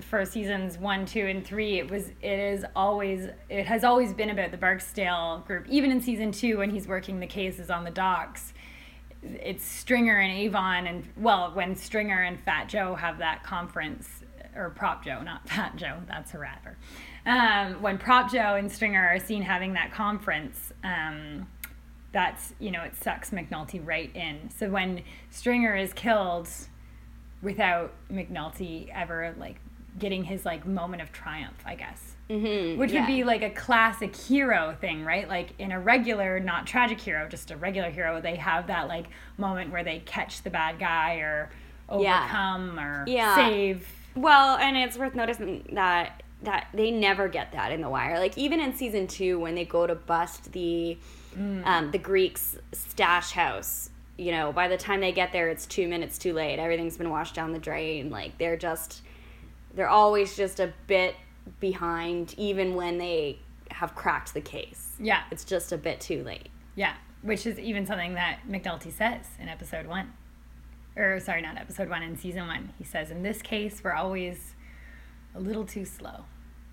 for 0.00 0.24
seasons 0.24 0.78
1, 0.78 1.06
2 1.06 1.26
and 1.26 1.46
3 1.46 1.78
it 1.78 1.90
was 1.90 2.08
it 2.20 2.38
is 2.38 2.64
always 2.76 3.28
it 3.48 3.66
has 3.66 3.84
always 3.84 4.12
been 4.12 4.30
about 4.30 4.50
the 4.50 4.56
Barksdale 4.56 5.42
group 5.46 5.66
even 5.68 5.90
in 5.90 6.00
season 6.00 6.32
2 6.32 6.58
when 6.58 6.70
he's 6.70 6.86
working 6.86 7.20
the 7.20 7.26
cases 7.26 7.70
on 7.70 7.84
the 7.84 7.90
docks 7.90 8.52
it's 9.22 9.64
Stringer 9.64 10.18
and 10.18 10.32
Avon 10.32 10.86
and 10.86 11.04
well 11.16 11.50
when 11.54 11.76
Stringer 11.76 12.22
and 12.22 12.40
Fat 12.40 12.68
Joe 12.68 12.94
have 12.94 13.18
that 13.18 13.42
conference 13.42 14.08
or 14.56 14.70
Prop 14.70 15.04
Joe 15.04 15.22
not 15.22 15.48
Fat 15.48 15.76
Joe 15.76 15.98
that's 16.06 16.34
a 16.34 16.38
rapper 16.38 16.76
um, 17.26 17.80
when 17.82 17.98
Prop 17.98 18.30
Joe 18.32 18.54
and 18.56 18.70
Stringer 18.70 19.06
are 19.06 19.18
seen 19.20 19.42
having 19.42 19.74
that 19.74 19.92
conference 19.92 20.72
um, 20.82 21.46
that's 22.12 22.52
you 22.58 22.70
know 22.70 22.82
it 22.82 22.94
sucks 22.96 23.30
McNulty 23.30 23.80
right 23.84 24.14
in. 24.14 24.50
So 24.56 24.68
when 24.68 25.02
Stringer 25.30 25.74
is 25.76 25.92
killed 25.92 26.48
without 27.42 27.92
McNulty 28.10 28.88
ever 28.94 29.34
like 29.38 29.56
getting 29.98 30.24
his 30.24 30.44
like 30.44 30.66
moment 30.66 31.02
of 31.02 31.12
triumph, 31.12 31.58
I 31.66 31.74
guess. 31.74 32.16
Mm-hmm, 32.30 32.78
Which 32.78 32.92
would 32.92 33.06
be 33.06 33.24
like 33.24 33.42
a 33.42 33.50
classic 33.50 34.16
hero 34.16 34.74
thing, 34.80 35.04
right? 35.04 35.28
Like 35.28 35.50
in 35.58 35.70
a 35.70 35.78
regular, 35.78 36.40
not 36.40 36.66
tragic 36.66 36.98
hero, 36.98 37.28
just 37.28 37.50
a 37.50 37.56
regular 37.56 37.90
hero, 37.90 38.20
they 38.22 38.36
have 38.36 38.68
that 38.68 38.88
like 38.88 39.06
moment 39.36 39.70
where 39.70 39.84
they 39.84 39.98
catch 40.06 40.42
the 40.42 40.48
bad 40.50 40.78
guy 40.78 41.16
or 41.16 41.50
Yeah. 41.98 42.20
overcome 42.22 42.78
or 42.80 43.04
Yeah. 43.06 43.34
save. 43.34 43.86
Well, 44.14 44.56
and 44.56 44.76
it's 44.78 44.96
worth 44.96 45.14
noticing 45.14 45.66
that 45.74 46.21
that 46.42 46.68
they 46.74 46.90
never 46.90 47.28
get 47.28 47.52
that 47.52 47.72
in 47.72 47.80
the 47.80 47.88
wire. 47.88 48.18
Like 48.18 48.36
even 48.36 48.60
in 48.60 48.74
season 48.74 49.06
two, 49.06 49.38
when 49.38 49.54
they 49.54 49.64
go 49.64 49.86
to 49.86 49.94
bust 49.94 50.52
the 50.52 50.98
um, 51.64 51.90
the 51.92 51.98
Greeks' 51.98 52.56
stash 52.72 53.30
house, 53.32 53.88
you 54.18 54.32
know, 54.32 54.52
by 54.52 54.68
the 54.68 54.76
time 54.76 55.00
they 55.00 55.12
get 55.12 55.32
there, 55.32 55.48
it's 55.48 55.64
two 55.66 55.88
minutes 55.88 56.18
too 56.18 56.34
late. 56.34 56.58
Everything's 56.58 56.98
been 56.98 57.08
washed 57.10 57.34
down 57.34 57.52
the 57.52 57.58
drain. 57.58 58.10
Like 58.10 58.36
they're 58.38 58.56
just 58.58 59.02
they're 59.74 59.88
always 59.88 60.36
just 60.36 60.60
a 60.60 60.72
bit 60.86 61.14
behind, 61.60 62.34
even 62.36 62.74
when 62.74 62.98
they 62.98 63.38
have 63.70 63.94
cracked 63.94 64.34
the 64.34 64.40
case. 64.40 64.92
Yeah, 65.00 65.22
It's 65.30 65.44
just 65.44 65.72
a 65.72 65.78
bit 65.78 66.00
too 66.00 66.22
late. 66.24 66.48
yeah. 66.74 66.94
Which 67.22 67.46
is 67.46 67.56
even 67.58 67.86
something 67.86 68.14
that 68.14 68.40
McNulty 68.48 68.92
says 68.92 69.24
in 69.40 69.48
episode 69.48 69.86
one. 69.86 70.12
Or 70.96 71.20
sorry, 71.20 71.40
not 71.40 71.56
episode 71.56 71.88
one, 71.88 72.02
in 72.02 72.16
season 72.18 72.46
one. 72.48 72.72
He 72.78 72.84
says, 72.84 73.10
in 73.12 73.22
this 73.22 73.40
case, 73.40 73.80
we're 73.82 73.92
always 73.94 74.54
a 75.34 75.40
little 75.40 75.64
too 75.64 75.84
slow. 75.84 76.24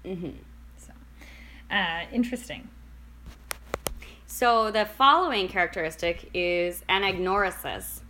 hmm 0.04 0.32
So, 0.78 0.94
uh, 1.72 2.06
interesting. 2.12 2.70
So 4.25 4.72
the 4.72 4.86
following 4.86 5.48
characteristic 5.48 6.30
is 6.34 6.84
anagnorisis. 6.88 8.01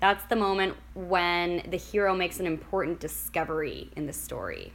That's 0.00 0.24
the 0.24 0.36
moment 0.36 0.76
when 0.94 1.62
the 1.70 1.76
hero 1.76 2.14
makes 2.14 2.38
an 2.38 2.46
important 2.46 3.00
discovery 3.00 3.90
in 3.96 4.06
the 4.06 4.12
story. 4.12 4.72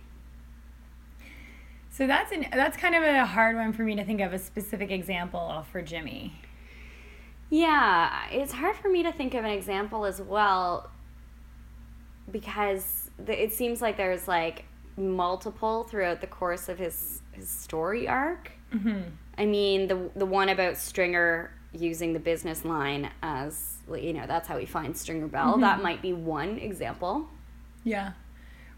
So 1.90 2.08
that's 2.08 2.32
an 2.32 2.46
that's 2.52 2.78
kind 2.78 2.96
of 2.96 3.04
a 3.04 3.26
hard 3.26 3.56
one 3.56 3.74
for 3.74 3.84
me 3.84 3.96
to 3.96 4.04
think 4.04 4.22
of 4.22 4.34
a 4.34 4.40
specific 4.40 4.92
example 4.92 5.66
for 5.72 5.82
Jimmy. 5.82 6.34
Yeah, 7.50 8.30
it's 8.32 8.54
hard 8.54 8.78
for 8.78 8.90
me 8.90 9.04
to 9.04 9.12
think 9.12 9.34
of 9.34 9.44
an 9.44 9.52
example 9.52 10.06
as 10.06 10.22
well 10.22 10.90
because 12.32 13.12
it 13.28 13.54
seems 13.54 13.82
like 13.82 13.98
there's 13.98 14.28
like 14.28 14.66
multiple 15.02 15.84
throughout 15.84 16.22
the 16.22 16.28
course 16.28 16.70
of 16.70 16.78
his 16.78 17.22
his 17.32 17.50
story 17.50 18.08
arc. 18.08 18.52
Mm-hmm. 18.74 19.02
I 19.38 19.46
mean, 19.46 19.88
the 19.88 20.10
the 20.16 20.26
one 20.26 20.50
about 20.50 20.78
Stringer 20.78 21.52
using 21.74 22.14
the 22.14 22.20
business 22.20 22.66
line 22.66 23.10
as 23.24 23.78
you 23.96 24.14
know 24.14 24.26
that's 24.28 24.48
how 24.48 24.58
he 24.58 24.66
finds 24.66 25.00
Stringer 25.00 25.28
Bell. 25.28 25.58
That 25.58 25.82
might 25.82 26.02
be 26.02 26.14
one 26.14 26.58
example. 26.58 27.28
Yeah. 27.84 28.14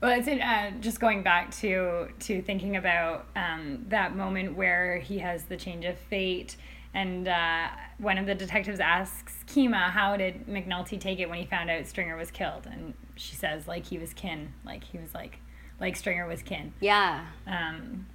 Well, 0.01 0.19
it's 0.19 0.27
in, 0.27 0.41
uh, 0.41 0.71
just 0.81 0.99
going 0.99 1.23
back 1.23 1.51
to 1.57 2.09
to 2.19 2.41
thinking 2.41 2.75
about 2.75 3.27
um, 3.35 3.85
that 3.87 4.15
moment 4.15 4.55
where 4.57 4.97
he 4.97 5.19
has 5.19 5.45
the 5.45 5.55
change 5.55 5.85
of 5.85 5.97
fate, 5.97 6.57
and 6.93 7.27
uh, 7.27 7.69
one 7.99 8.17
of 8.17 8.25
the 8.25 8.35
detectives 8.35 8.81
asks 8.81 9.33
Kima, 9.47 9.91
"How 9.91 10.17
did 10.17 10.45
McNulty 10.45 10.99
take 10.99 11.19
it 11.19 11.29
when 11.29 11.39
he 11.39 11.45
found 11.45 11.69
out 11.69 11.87
Stringer 11.87 12.17
was 12.17 12.31
killed?" 12.31 12.67
And 12.69 12.93
she 13.15 13.35
says, 13.35 13.65
"Like 13.65 13.85
he 13.85 13.97
was 13.97 14.13
kin, 14.13 14.51
like 14.65 14.83
he 14.83 14.97
was 14.97 15.13
like, 15.13 15.39
like 15.83 15.95
Stringer 15.95 16.25
was 16.27 16.41
kin." 16.41 16.73
Yeah. 16.79 17.25
Um, 17.45 18.07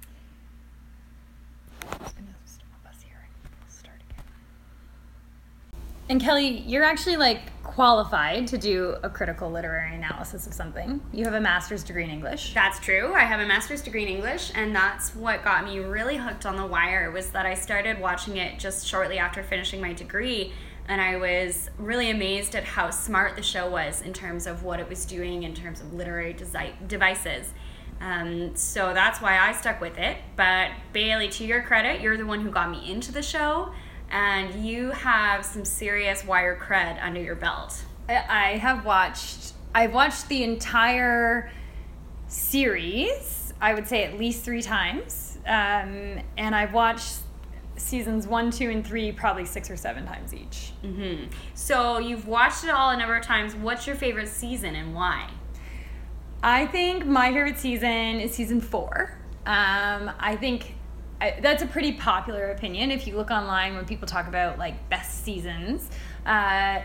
I'm 1.83 1.99
just 1.99 2.15
gonna 2.17 2.35
stop 2.45 2.65
us 2.87 3.01
here 3.01 3.15
and 3.23 3.51
we'll 3.61 3.69
start 3.69 4.01
again. 4.09 4.25
And 6.09 6.19
Kelly, 6.21 6.63
you're 6.67 6.83
actually 6.83 7.17
like 7.17 7.41
qualified 7.63 8.47
to 8.47 8.57
do 8.57 8.97
a 9.03 9.09
critical 9.09 9.49
literary 9.51 9.95
analysis 9.95 10.47
of 10.47 10.53
something. 10.53 10.99
You 11.13 11.23
have 11.25 11.35
a 11.35 11.39
master's 11.39 11.83
degree 11.83 12.03
in 12.03 12.09
English. 12.09 12.53
That's 12.53 12.79
true. 12.79 13.13
I 13.13 13.21
have 13.21 13.39
a 13.39 13.45
master's 13.45 13.81
degree 13.81 14.03
in 14.03 14.09
English, 14.09 14.51
and 14.55 14.75
that's 14.75 15.15
what 15.15 15.43
got 15.43 15.63
me 15.63 15.79
really 15.79 16.17
hooked 16.17 16.45
on 16.45 16.57
The 16.57 16.65
Wire. 16.65 17.11
Was 17.11 17.29
that 17.31 17.45
I 17.45 17.53
started 17.53 17.99
watching 18.01 18.37
it 18.37 18.59
just 18.59 18.87
shortly 18.87 19.19
after 19.19 19.43
finishing 19.43 19.79
my 19.79 19.93
degree, 19.93 20.51
and 20.89 20.99
I 20.99 21.17
was 21.17 21.69
really 21.77 22.09
amazed 22.09 22.55
at 22.55 22.63
how 22.63 22.89
smart 22.89 23.35
the 23.35 23.43
show 23.43 23.69
was 23.69 24.01
in 24.01 24.11
terms 24.11 24.47
of 24.47 24.63
what 24.63 24.79
it 24.79 24.89
was 24.89 25.05
doing 25.05 25.43
in 25.43 25.53
terms 25.53 25.81
of 25.81 25.93
literary 25.93 26.35
devices. 26.87 27.53
Um, 28.01 28.55
so 28.55 28.93
that's 28.93 29.21
why 29.21 29.37
I 29.37 29.51
stuck 29.53 29.79
with 29.81 29.99
it. 29.99 30.17
But 30.35 30.71
Bailey, 30.91 31.29
to 31.29 31.45
your 31.45 31.61
credit, 31.61 32.01
you're 32.01 32.17
the 32.17 32.25
one 32.25 32.41
who 32.41 32.49
got 32.49 32.71
me 32.71 32.91
into 32.91 33.11
the 33.11 33.21
show, 33.21 33.71
and 34.09 34.65
you 34.65 34.89
have 34.89 35.45
some 35.45 35.63
serious 35.63 36.25
Wire 36.25 36.59
cred 36.59 37.01
under 37.03 37.21
your 37.21 37.35
belt. 37.35 37.83
I 38.07 38.23
I 38.27 38.57
have 38.57 38.83
watched. 38.83 39.53
I've 39.75 39.93
watched 39.93 40.27
the 40.29 40.43
entire 40.43 41.51
series, 42.27 43.53
I 43.61 43.75
would 43.75 43.87
say 43.87 44.03
at 44.05 44.17
least 44.17 44.43
three 44.43 44.63
times. 44.63 45.37
Um, 45.45 46.19
and 46.37 46.55
I've 46.55 46.73
watched 46.73 47.19
seasons 47.79 48.27
one, 48.27 48.51
two, 48.51 48.69
and 48.69 48.85
three 48.85 49.11
probably 49.11 49.45
six 49.45 49.69
or 49.69 49.77
seven 49.77 50.05
times 50.05 50.33
each. 50.33 50.71
Mm-hmm. 50.83 51.31
So 51.53 51.97
you've 51.99 52.27
watched 52.27 52.63
it 52.63 52.69
all 52.69 52.91
a 52.91 52.97
number 52.97 53.15
of 53.15 53.23
times. 53.23 53.55
What's 53.55 53.87
your 53.87 53.95
favorite 53.95 54.27
season 54.27 54.75
and 54.75 54.93
why? 54.93 55.29
I 56.41 56.67
think 56.67 57.05
my 57.05 57.31
favorite 57.31 57.57
season 57.57 58.19
is 58.19 58.33
season 58.33 58.61
four. 58.61 59.17
Um, 59.45 60.11
I 60.19 60.37
think 60.39 60.75
I, 61.21 61.39
that's 61.41 61.63
a 61.63 61.67
pretty 61.67 61.93
popular 61.93 62.51
opinion. 62.51 62.91
If 62.91 63.07
you 63.07 63.15
look 63.15 63.31
online 63.31 63.75
when 63.75 63.85
people 63.85 64.07
talk 64.07 64.27
about 64.27 64.57
like 64.57 64.89
best 64.89 65.23
seasons, 65.23 65.89
uh, 66.25 66.79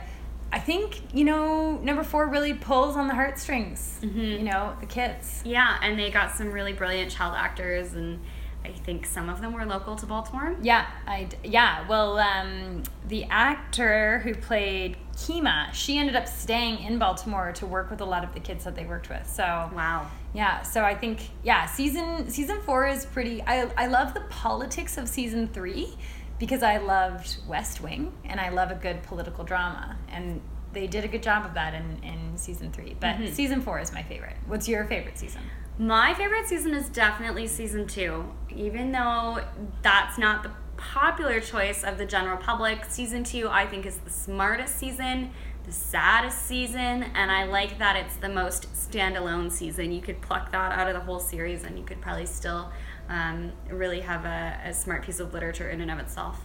I 0.52 0.58
think 0.58 1.00
you 1.12 1.24
know 1.24 1.78
number 1.78 2.02
four 2.02 2.28
really 2.28 2.54
pulls 2.54 2.96
on 2.96 3.06
the 3.06 3.14
heartstrings. 3.14 3.98
Mm-hmm. 4.02 4.20
You 4.20 4.42
know 4.42 4.76
the 4.80 4.86
kids. 4.86 5.42
Yeah, 5.44 5.78
and 5.82 5.98
they 5.98 6.10
got 6.10 6.34
some 6.34 6.50
really 6.50 6.72
brilliant 6.72 7.10
child 7.10 7.34
actors, 7.36 7.94
and 7.94 8.20
I 8.64 8.72
think 8.72 9.04
some 9.06 9.28
of 9.28 9.40
them 9.40 9.52
were 9.52 9.64
local 9.66 9.94
to 9.96 10.06
Baltimore. 10.06 10.56
Yeah, 10.62 10.86
I 11.06 11.28
yeah. 11.42 11.86
Well, 11.86 12.18
um, 12.18 12.82
the 13.06 13.24
actor 13.24 14.20
who 14.20 14.34
played 14.34 14.96
Kima, 15.16 15.72
she 15.72 15.98
ended 15.98 16.16
up 16.16 16.26
staying 16.26 16.78
in 16.82 16.98
Baltimore 16.98 17.52
to 17.52 17.66
work 17.66 17.90
with 17.90 18.00
a 18.00 18.04
lot 18.04 18.24
of 18.24 18.32
the 18.32 18.40
kids 18.40 18.64
that 18.64 18.74
they 18.74 18.84
worked 18.84 19.08
with. 19.10 19.26
So 19.28 19.42
Wow. 19.74 20.10
yeah, 20.32 20.62
so 20.62 20.82
I 20.84 20.94
think 20.94 21.28
yeah, 21.42 21.66
season 21.66 22.30
season 22.30 22.60
four 22.62 22.86
is 22.86 23.04
pretty. 23.06 23.42
I 23.42 23.68
I 23.76 23.86
love 23.86 24.14
the 24.14 24.22
politics 24.22 24.96
of 24.98 25.08
season 25.08 25.48
three 25.48 25.94
because 26.38 26.62
I 26.62 26.78
loved 26.78 27.36
West 27.46 27.80
Wing 27.80 28.12
and 28.24 28.40
I 28.40 28.48
love 28.48 28.70
a 28.70 28.74
good 28.74 29.02
political 29.02 29.44
drama 29.44 29.96
and 30.08 30.40
they 30.72 30.86
did 30.88 31.04
a 31.04 31.08
good 31.08 31.22
job 31.22 31.44
of 31.46 31.54
that 31.54 31.74
in 31.74 32.02
in 32.02 32.36
season 32.36 32.72
three. 32.72 32.96
But 32.98 33.16
Mhm. 33.16 33.32
season 33.32 33.60
four 33.60 33.78
is 33.78 33.92
my 33.92 34.02
favorite. 34.02 34.36
What's 34.46 34.66
your 34.68 34.84
favorite 34.86 35.18
season? 35.18 35.42
My 35.78 36.14
favorite 36.14 36.46
season 36.46 36.72
is 36.74 36.88
definitely 36.88 37.46
season 37.48 37.86
two, 37.86 38.24
even 38.48 38.92
though 38.92 39.40
that's 39.82 40.18
not 40.18 40.42
the 40.44 40.50
popular 40.76 41.40
choice 41.40 41.82
of 41.82 41.98
the 41.98 42.06
general 42.06 42.36
public. 42.36 42.84
Season 42.84 43.24
two, 43.24 43.48
I 43.48 43.66
think, 43.66 43.84
is 43.84 43.96
the 43.98 44.10
smartest 44.10 44.76
season, 44.76 45.30
the 45.64 45.72
saddest 45.72 46.46
season, 46.46 47.02
and 47.14 47.30
I 47.30 47.44
like 47.44 47.78
that 47.78 47.96
it's 47.96 48.16
the 48.16 48.28
most 48.28 48.72
standalone 48.74 49.50
season. 49.50 49.90
You 49.90 50.00
could 50.00 50.20
pluck 50.20 50.52
that 50.52 50.72
out 50.78 50.86
of 50.86 50.94
the 50.94 51.00
whole 51.00 51.18
series, 51.18 51.64
and 51.64 51.76
you 51.78 51.84
could 51.84 52.00
probably 52.00 52.26
still 52.26 52.70
um, 53.08 53.52
really 53.68 54.00
have 54.00 54.24
a, 54.24 54.60
a 54.68 54.72
smart 54.74 55.02
piece 55.04 55.18
of 55.18 55.32
literature 55.34 55.70
in 55.70 55.80
and 55.80 55.90
of 55.90 55.98
itself. 55.98 56.44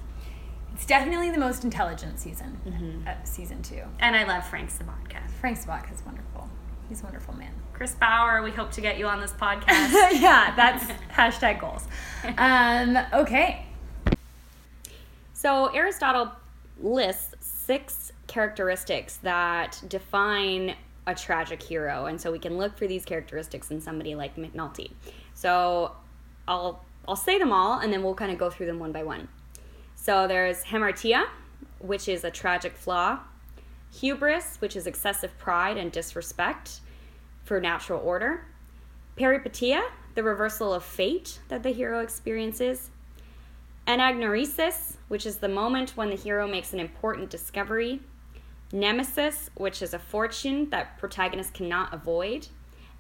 It's 0.74 0.86
definitely 0.86 1.29
the 1.29 1.38
most 1.39 1.63
intelligent 1.63 2.19
season. 2.19 2.59
Mhm. 2.65 3.07
Uh, 3.07 3.24
season 3.25 3.62
two. 3.62 3.81
And 4.00 4.15
I 4.15 4.24
love 4.24 4.48
Frank 4.48 4.71
Sobotka. 4.71 5.29
Frank 5.39 5.59
Sobotka 5.59 5.93
is 5.93 6.03
wonderful. 6.05 6.50
He's 6.88 7.01
a 7.01 7.03
wonderful 7.03 7.36
man. 7.36 7.53
Chris 7.79 7.95
Bauer, 7.95 8.43
we 8.43 8.51
hope 8.51 8.71
to 8.71 8.81
get 8.81 8.98
you 9.00 9.07
on 9.07 9.21
this 9.21 9.31
podcast. 9.41 10.19
yeah, 10.19 10.53
that's 10.53 10.83
hashtag 11.13 11.62
goals. 11.62 11.88
Um, 12.38 12.98
okay. 13.13 13.65
So 15.31 15.67
Aristotle 15.67 16.29
lists 16.81 17.36
six 17.39 18.12
characteristics 18.27 19.15
that 19.24 19.81
define 19.88 20.75
a 21.07 21.15
tragic 21.15 21.63
hero, 21.63 22.07
and 22.07 22.19
so 22.19 22.33
we 22.33 22.39
can 22.39 22.57
look 22.57 22.77
for 22.77 22.86
these 22.86 23.05
characteristics 23.05 23.71
in 23.71 23.79
somebody 23.79 24.13
like 24.13 24.36
McNulty. 24.36 24.91
So 25.33 25.95
I'll 26.50 26.83
I'll 27.07 27.15
say 27.15 27.39
them 27.39 27.53
all, 27.53 27.79
and 27.79 27.93
then 27.93 28.03
we'll 28.03 28.13
kind 28.13 28.33
of 28.33 28.38
go 28.38 28.50
through 28.50 28.65
them 28.65 28.79
one 28.79 28.91
by 28.91 29.03
one. 29.03 29.29
So 29.95 30.27
there's 30.27 30.65
hamartia, 30.65 31.27
which 31.79 32.09
is 32.09 32.25
a 32.25 32.29
tragic 32.29 32.75
flaw, 32.75 33.19
hubris, 33.89 34.57
which 34.59 34.75
is 34.75 34.86
excessive 34.86 35.38
pride 35.38 35.77
and 35.77 35.93
disrespect 35.93 36.81
for 37.50 37.60
natural 37.60 38.00
order, 38.01 38.46
peripeteia, 39.18 39.82
the 40.13 40.22
reversal 40.22 40.72
of 40.72 40.84
fate 40.84 41.39
that 41.48 41.63
the 41.63 41.72
hero 41.72 42.00
experiences, 42.00 42.91
Anagnorisis, 43.88 44.98
which 45.08 45.25
is 45.25 45.38
the 45.38 45.48
moment 45.48 45.98
when 45.98 46.12
the 46.12 46.15
hero 46.15 46.48
makes 46.48 46.74
an 46.74 46.79
important 46.79 47.32
discovery. 47.32 48.01
Nemesis, 48.72 49.50
which 49.55 49.81
is 49.81 49.96
a 49.96 50.00
fortune 50.00 50.70
that 50.70 51.00
protagonist 51.00 51.55
cannot 51.55 51.92
avoid. 51.92 52.46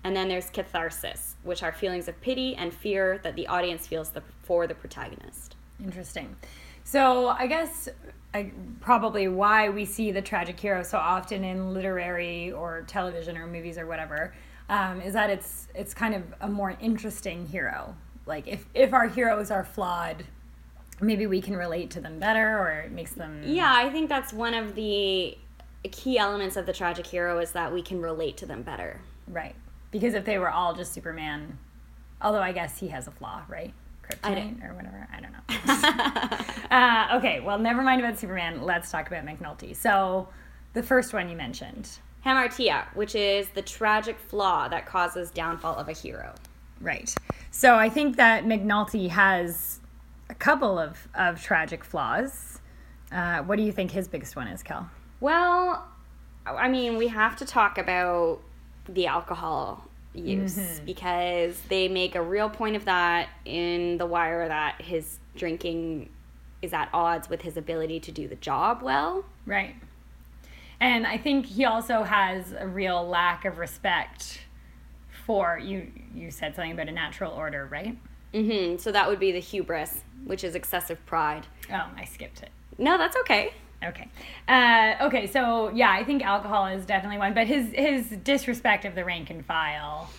And 0.03 0.15
then 0.15 0.27
there's 0.27 0.49
catharsis, 0.49 1.35
which 1.43 1.61
are 1.61 1.71
feelings 1.71 2.07
of 2.07 2.19
pity 2.19 2.55
and 2.55 2.73
fear 2.73 3.19
that 3.19 3.35
the 3.35 3.45
audience 3.45 3.85
feels 3.85 4.09
the, 4.09 4.23
for 4.41 4.65
the 4.65 4.73
protagonist. 4.73 5.57
Interesting. 5.79 6.35
So 6.83 7.27
I 7.27 7.45
guess 7.45 7.87
I, 8.33 8.51
probably 8.79 9.27
why 9.27 9.69
we 9.69 9.85
see 9.85 10.11
the 10.11 10.21
tragic 10.21 10.59
hero 10.59 10.83
so 10.83 10.97
often 10.97 11.43
in 11.43 11.73
literary 11.73 12.51
or 12.51 12.83
television 12.87 13.37
or 13.37 13.47
movies 13.47 13.77
or 13.77 13.87
whatever 13.87 14.35
um, 14.69 15.01
is 15.01 15.13
that 15.13 15.29
it's 15.31 15.67
it's 15.73 15.93
kind 15.95 16.13
of 16.13 16.23
a 16.41 16.47
more 16.47 16.75
interesting 16.79 17.47
hero. 17.47 17.95
Like 18.25 18.47
if 18.47 18.65
if 18.75 18.93
our 18.93 19.07
heroes 19.07 19.49
are 19.49 19.63
flawed, 19.63 20.25
maybe 21.01 21.25
we 21.25 21.41
can 21.41 21.55
relate 21.55 21.89
to 21.91 22.01
them 22.01 22.19
better, 22.19 22.59
or 22.59 22.71
it 22.81 22.91
makes 22.91 23.11
them 23.13 23.41
Yeah, 23.43 23.73
I 23.75 23.89
think 23.89 24.09
that's 24.09 24.31
one 24.31 24.53
of 24.53 24.75
the 24.75 25.35
key 25.91 26.17
elements 26.19 26.55
of 26.55 26.65
the 26.67 26.73
tragic 26.73 27.07
hero 27.07 27.39
is 27.39 27.51
that 27.53 27.73
we 27.73 27.81
can 27.81 28.01
relate 28.01 28.37
to 28.37 28.45
them 28.45 28.61
better. 28.61 29.01
right. 29.27 29.55
Because 29.91 30.13
if 30.13 30.23
they 30.23 30.37
were 30.37 30.51
all 30.51 30.75
just 30.75 30.93
Superman, 30.93 31.57
although 32.21 32.43
I 32.43 32.51
guess 32.51 32.77
he 32.77 32.89
has 32.89 33.07
a 33.07 33.11
flaw, 33.11 33.41
right? 33.49 33.73
Kryptonite 34.09 34.63
or 34.67 34.73
whatever. 34.73 35.07
I 35.13 35.21
don't 35.21 35.31
know. 35.31 36.67
uh, 36.75 37.17
okay, 37.17 37.39
well, 37.39 37.59
never 37.59 37.81
mind 37.81 38.01
about 38.01 38.17
Superman. 38.17 38.61
Let's 38.61 38.91
talk 38.91 39.07
about 39.07 39.25
McNulty. 39.25 39.75
So, 39.75 40.27
the 40.73 40.83
first 40.83 41.13
one 41.13 41.29
you 41.29 41.35
mentioned, 41.35 41.89
Hamartia, 42.25 42.85
which 42.95 43.15
is 43.15 43.49
the 43.49 43.61
tragic 43.61 44.19
flaw 44.19 44.67
that 44.67 44.85
causes 44.85 45.31
downfall 45.31 45.75
of 45.75 45.87
a 45.89 45.93
hero. 45.93 46.33
right? 46.81 47.13
So, 47.51 47.75
I 47.75 47.89
think 47.89 48.17
that 48.17 48.45
McNulty 48.45 49.09
has 49.09 49.79
a 50.29 50.35
couple 50.35 50.77
of, 50.79 51.07
of 51.15 51.41
tragic 51.41 51.83
flaws. 51.83 52.59
Uh, 53.11 53.39
what 53.43 53.57
do 53.57 53.63
you 53.63 53.71
think 53.71 53.91
his 53.91 54.07
biggest 54.07 54.35
one 54.35 54.47
is, 54.47 54.61
Kel? 54.63 54.89
Well, 55.19 55.87
I 56.45 56.69
mean, 56.69 56.97
we 56.97 57.07
have 57.07 57.35
to 57.37 57.45
talk 57.45 57.77
about 57.77 58.39
the 58.87 59.07
alcohol 59.07 59.88
use 60.13 60.81
because 60.85 61.59
they 61.69 61.87
make 61.87 62.15
a 62.15 62.21
real 62.21 62.49
point 62.49 62.75
of 62.75 62.85
that 62.85 63.29
in 63.45 63.97
The 63.97 64.05
Wire 64.05 64.47
that 64.47 64.81
his 64.81 65.19
drinking 65.35 66.09
is 66.61 66.73
at 66.73 66.89
odds 66.93 67.29
with 67.29 67.41
his 67.41 67.55
ability 67.57 67.99
to 68.01 68.11
do 68.11 68.27
the 68.27 68.35
job 68.35 68.81
well. 68.81 69.23
Right. 69.45 69.75
And 70.81 71.05
I 71.05 71.17
think 71.17 71.45
he 71.45 71.65
also 71.65 72.03
has 72.03 72.53
a 72.57 72.67
real 72.67 73.07
lack 73.07 73.45
of 73.45 73.57
respect 73.57 74.41
for 75.25 75.59
you. 75.59 75.91
You 76.13 76.31
said 76.31 76.55
something 76.55 76.71
about 76.71 76.87
a 76.89 76.91
natural 76.91 77.31
order, 77.33 77.65
right? 77.65 77.97
hmm 78.33 78.77
So 78.77 78.91
that 78.91 79.07
would 79.07 79.19
be 79.19 79.31
the 79.31 79.39
hubris, 79.39 80.03
which 80.25 80.43
is 80.43 80.55
excessive 80.55 81.03
pride. 81.05 81.47
Oh, 81.71 81.85
I 81.95 82.05
skipped 82.05 82.41
it. 82.41 82.49
No, 82.77 82.97
that's 82.97 83.17
okay. 83.17 83.53
Okay. 83.83 84.09
Uh, 84.47 84.95
okay. 85.01 85.27
So 85.27 85.69
yeah, 85.73 85.91
I 85.91 86.03
think 86.03 86.23
alcohol 86.23 86.65
is 86.67 86.85
definitely 86.85 87.17
one, 87.17 87.33
but 87.33 87.47
his 87.47 87.71
his 87.73 88.09
disrespect 88.23 88.85
of 88.85 88.95
the 88.95 89.05
rank 89.05 89.29
and 89.29 89.45
file. 89.45 90.09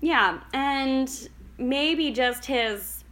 Yeah, 0.00 0.40
and 0.52 1.28
maybe 1.58 2.12
just 2.12 2.44
his 2.46 3.04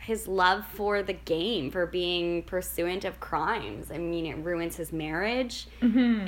his 0.00 0.26
love 0.26 0.66
for 0.66 1.02
the 1.02 1.12
game, 1.12 1.70
for 1.70 1.86
being 1.86 2.42
pursuant 2.42 3.04
of 3.04 3.20
crimes. 3.20 3.90
I 3.90 3.98
mean, 3.98 4.26
it 4.26 4.36
ruins 4.38 4.76
his 4.76 4.92
marriage. 4.92 5.68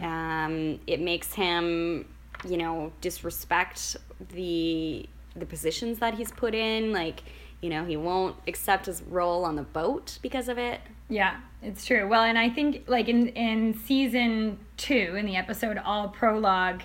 Um, 0.05 0.81
it 0.87 1.01
makes 1.01 1.33
him, 1.35 2.07
you 2.49 2.57
know, 2.57 2.93
disrespect 3.01 3.97
the 4.35 5.07
the 5.35 5.47
positions 5.47 5.99
that 5.99 6.15
he's 6.15 6.31
put 6.31 6.55
in. 6.55 6.93
Like, 6.93 7.23
you 7.61 7.71
know, 7.71 7.85
he 7.85 7.97
won't 7.97 8.37
accept 8.47 8.87
his 8.87 9.03
role 9.03 9.45
on 9.45 9.57
the 9.57 9.63
boat 9.63 10.19
because 10.23 10.49
of 10.49 10.59
it. 10.59 10.81
Yeah, 11.13 11.41
it's 11.61 11.85
true. 11.85 12.09
Well, 12.09 12.25
and 12.25 12.39
I 12.39 12.49
think 12.49 12.85
like 12.87 13.07
in 13.07 13.29
in 13.29 13.75
season 13.75 14.59
two, 14.79 15.15
in 15.15 15.27
the 15.27 15.37
episode 15.37 15.77
All 15.77 16.09
Prologue, 16.09 16.81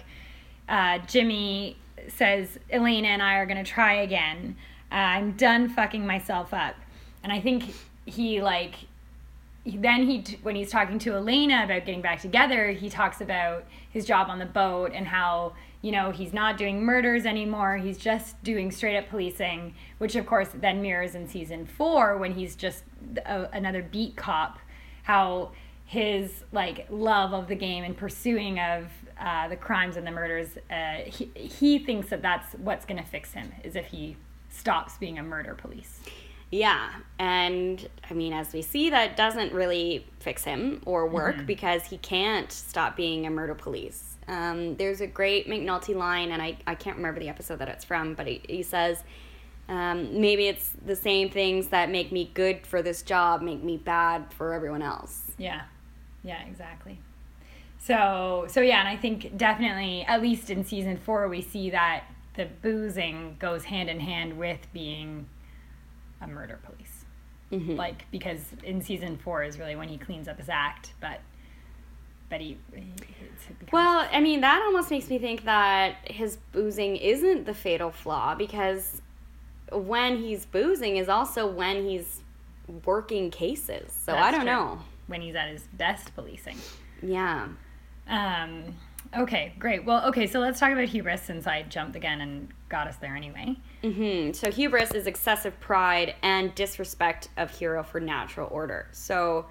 uh, 0.68 0.98
Jimmy 1.08 1.78
says 2.10 2.60
Elena 2.70 3.08
and 3.08 3.24
I 3.24 3.36
are 3.36 3.46
gonna 3.46 3.64
try 3.64 3.94
again. 3.94 4.58
Uh, 4.92 4.96
I'm 4.96 5.32
done 5.38 5.70
fucking 5.70 6.06
myself 6.06 6.54
up, 6.54 6.76
and 7.24 7.32
I 7.32 7.40
think 7.40 7.74
he 8.06 8.42
like 8.42 8.76
then 9.66 10.06
he 10.06 10.38
when 10.44 10.58
he's 10.58 10.72
talking 10.72 11.00
to 11.00 11.14
Elena 11.14 11.64
about 11.64 11.86
getting 11.86 12.02
back 12.02 12.20
together, 12.20 12.72
he 12.72 12.90
talks 12.90 13.22
about 13.22 13.64
his 13.90 14.06
job 14.06 14.30
on 14.30 14.40
the 14.40 14.46
boat 14.46 14.92
and 14.94 15.08
how 15.08 15.54
you 15.88 15.94
know 15.94 16.12
he's 16.12 16.34
not 16.34 16.58
doing 16.58 16.84
murders 16.84 17.26
anymore. 17.26 17.78
He's 17.78 17.98
just 17.98 18.44
doing 18.44 18.72
straight 18.72 18.98
up 18.98 19.08
policing, 19.08 19.74
which 20.00 20.18
of 20.18 20.26
course 20.26 20.50
then 20.54 20.82
mirrors 20.82 21.16
in 21.16 21.30
season 21.30 21.66
four 21.66 22.18
when 22.18 22.34
he's 22.34 22.58
just 22.58 22.84
a, 23.26 23.48
another 23.54 23.82
beat 23.82 24.18
cop. 24.18 24.60
How 25.04 25.54
his 25.86 26.44
like 26.52 26.88
love 26.90 27.32
of 27.32 27.48
the 27.48 27.56
game 27.56 27.86
and 27.86 27.96
pursuing 27.96 28.60
of 28.60 28.88
uh, 29.18 29.48
the 29.48 29.56
crimes 29.56 29.96
and 29.96 30.06
the 30.06 30.12
murders, 30.12 30.58
uh, 30.70 31.10
he 31.10 31.32
he 31.36 31.80
thinks 31.80 32.10
that 32.10 32.22
that's 32.22 32.54
what's 32.56 32.84
gonna 32.86 33.06
fix 33.06 33.32
him 33.32 33.54
is 33.64 33.78
if 33.78 33.86
he 33.86 34.18
stops 34.50 34.98
being 34.98 35.18
a 35.18 35.24
murder 35.24 35.54
police. 35.54 36.02
Yeah, 36.52 36.90
and 37.18 37.88
I 38.10 38.14
mean, 38.14 38.34
as 38.34 38.52
we 38.52 38.62
see, 38.62 38.90
that 38.90 39.16
doesn't 39.16 39.54
really 39.54 40.06
fix 40.20 40.44
him 40.44 40.82
or 40.86 41.08
work 41.08 41.46
because 41.46 41.86
he 41.86 41.98
can't 41.98 42.52
stop 42.52 42.98
being 42.98 43.26
a 43.26 43.30
murder 43.30 43.56
police. 43.56 44.07
Um, 44.28 44.76
there's 44.76 45.02
a 45.02 45.08
great 45.08 45.48
McNulty 45.48 45.96
line, 45.96 46.32
and 46.32 46.42
I, 46.42 46.58
I 46.68 46.76
can't 46.76 46.98
remember 46.98 47.20
the 47.20 47.30
episode 47.30 47.60
that 47.60 47.70
it's 47.70 47.86
from, 47.86 48.14
but 48.14 48.28
he, 48.28 48.42
he 48.48 48.64
says, 48.64 49.04
um, 49.70 50.20
maybe 50.20 50.48
it's 50.48 50.72
the 50.86 50.96
same 50.96 51.30
things 51.30 51.68
that 51.70 51.90
make 51.90 52.12
me 52.12 52.32
good 52.34 52.66
for 52.66 52.82
this 52.82 53.02
job 53.02 53.42
make 53.42 53.64
me 53.64 53.78
bad 53.78 54.34
for 54.34 54.54
everyone 54.54 54.82
else. 54.82 55.32
Yeah. 55.38 55.62
Yeah, 56.24 56.42
exactly. 56.44 57.00
So, 57.80 58.48
so 58.50 58.60
yeah, 58.62 58.80
and 58.80 58.88
I 58.88 58.98
think 58.98 59.38
definitely, 59.38 60.04
at 60.04 60.22
least 60.22 60.50
in 60.50 60.66
season 60.66 60.98
four, 60.98 61.28
we 61.30 61.42
see 61.42 61.70
that 61.70 62.04
the 62.36 62.46
boozing 62.62 63.38
goes 63.40 63.66
hand 63.66 63.90
in 63.90 64.00
hand 64.00 64.38
with 64.38 64.60
being 64.74 65.28
a 66.22 66.28
murder 66.28 66.60
police. 66.64 67.06
Mhm. 67.52 67.78
Like, 67.78 68.10
because 68.12 68.42
in 68.64 68.82
season 68.82 69.18
four 69.18 69.44
is 69.44 69.58
really 69.58 69.76
when 69.76 69.88
he 69.88 69.98
cleans 69.98 70.28
up 70.28 70.38
his 70.38 70.50
act, 70.50 70.94
but, 71.00 71.22
but 72.30 72.42
he, 72.42 72.58
he 72.74 72.82
it 73.50 73.72
Well, 73.72 74.08
I 74.12 74.20
mean, 74.20 74.42
that 74.42 74.62
almost 74.62 74.92
makes 74.92 75.10
me 75.10 75.20
think 75.20 75.46
that 75.46 75.96
his 76.06 76.38
boozing 76.52 76.98
isn't 76.98 77.46
the 77.46 77.54
fatal 77.54 77.92
flaw 77.92 78.36
because 78.36 79.02
when 79.72 80.18
he's 80.18 80.46
boozing 80.46 80.98
is 80.98 81.10
also 81.10 81.48
when 81.48 81.84
he's 81.88 82.22
working 82.86 83.32
cases. 83.32 83.92
So 83.92 84.16
I 84.16 84.32
don't 84.32 84.42
true. 84.42 84.50
know. 84.50 84.80
when 85.08 85.22
he's 85.22 85.36
at 85.36 85.50
his 85.50 85.64
best 85.74 86.14
policing. 86.16 86.58
Yeah. 87.02 87.48
Um, 88.08 88.76
okay, 89.16 89.54
great. 89.60 89.86
Well, 89.86 90.06
okay, 90.08 90.28
so 90.28 90.40
let's 90.40 90.60
talk 90.60 90.72
about 90.72 90.86
hubris 90.86 91.22
since 91.22 91.48
I 91.48 91.64
jumped 91.64 91.96
again 91.96 92.22
and 92.22 92.50
got 92.70 92.88
us 92.88 92.98
there 92.98 93.16
anyway. 93.16 93.56
hmm 93.82 94.32
So 94.34 94.52
hubris 94.52 94.92
is 94.92 95.08
excessive 95.08 95.58
pride 95.60 96.16
and 96.22 96.54
disrespect 96.56 97.30
of 97.38 97.52
hero 97.52 97.84
for 97.84 98.00
natural 98.00 98.50
order. 98.52 98.88
So 98.92 99.46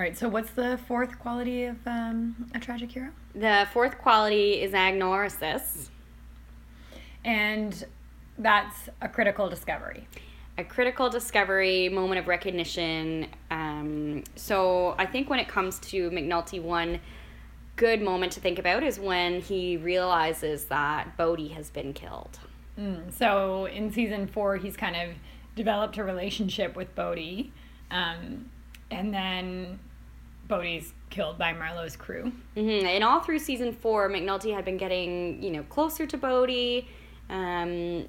All 0.00 0.04
right, 0.06 0.16
so 0.16 0.30
what's 0.30 0.52
the 0.52 0.80
fourth 0.88 1.18
quality 1.18 1.64
of 1.64 1.76
um, 1.86 2.50
a 2.54 2.58
tragic 2.58 2.90
hero? 2.90 3.10
the 3.34 3.68
fourth 3.70 3.98
quality 3.98 4.62
is 4.62 4.72
agnoresis, 4.72 5.90
And 7.22 7.84
that's 8.38 8.88
a 9.02 9.10
critical 9.10 9.50
discovery. 9.50 10.08
a 10.56 10.64
critical 10.64 11.10
discovery, 11.10 11.90
moment 11.90 12.18
of 12.18 12.28
recognition. 12.28 13.26
Um, 13.50 14.24
so 14.36 14.94
I 14.98 15.04
think 15.04 15.28
when 15.28 15.38
it 15.38 15.48
comes 15.48 15.78
to 15.90 16.08
McNulty, 16.08 16.62
one 16.62 16.98
good 17.76 18.00
moment 18.00 18.32
to 18.32 18.40
think 18.40 18.58
about 18.58 18.82
is 18.82 18.98
when 18.98 19.42
he 19.42 19.76
realizes 19.76 20.64
that 20.64 21.14
Bodie 21.18 21.48
has 21.48 21.68
been 21.68 21.92
killed. 21.92 22.38
Mm, 22.78 23.12
so 23.12 23.66
in 23.66 23.92
season 23.92 24.28
four, 24.28 24.56
he's 24.56 24.78
kind 24.78 24.96
of 24.96 25.14
developed 25.56 25.98
a 25.98 26.04
relationship 26.04 26.74
with 26.74 26.94
Bodie. 26.94 27.52
Um, 27.90 28.48
and 28.90 29.12
then 29.12 29.78
Bodie's 30.50 30.92
killed 31.08 31.38
by 31.38 31.54
Marlo's 31.54 31.96
crew. 31.96 32.32
hmm 32.54 32.68
And 32.68 33.02
all 33.02 33.20
through 33.20 33.38
season 33.38 33.72
four, 33.72 34.10
McNulty 34.10 34.54
had 34.54 34.64
been 34.64 34.76
getting, 34.76 35.42
you 35.42 35.50
know, 35.50 35.62
closer 35.62 36.06
to 36.06 36.18
Bodie 36.18 36.88
um, 37.30 38.06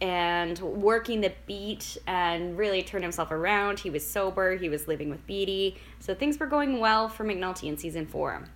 and 0.00 0.58
working 0.58 1.20
the 1.20 1.32
beat 1.46 1.98
and 2.06 2.58
really 2.58 2.82
turned 2.82 3.04
himself 3.04 3.30
around. 3.30 3.78
He 3.78 3.90
was 3.90 4.04
sober, 4.04 4.56
he 4.56 4.68
was 4.68 4.88
living 4.88 5.10
with 5.10 5.24
Beadie. 5.26 5.76
So 6.00 6.14
things 6.14 6.38
were 6.38 6.46
going 6.46 6.80
well 6.80 7.08
for 7.08 7.24
McNulty 7.24 7.68
in 7.68 7.76
season 7.76 8.06
four. 8.06 8.48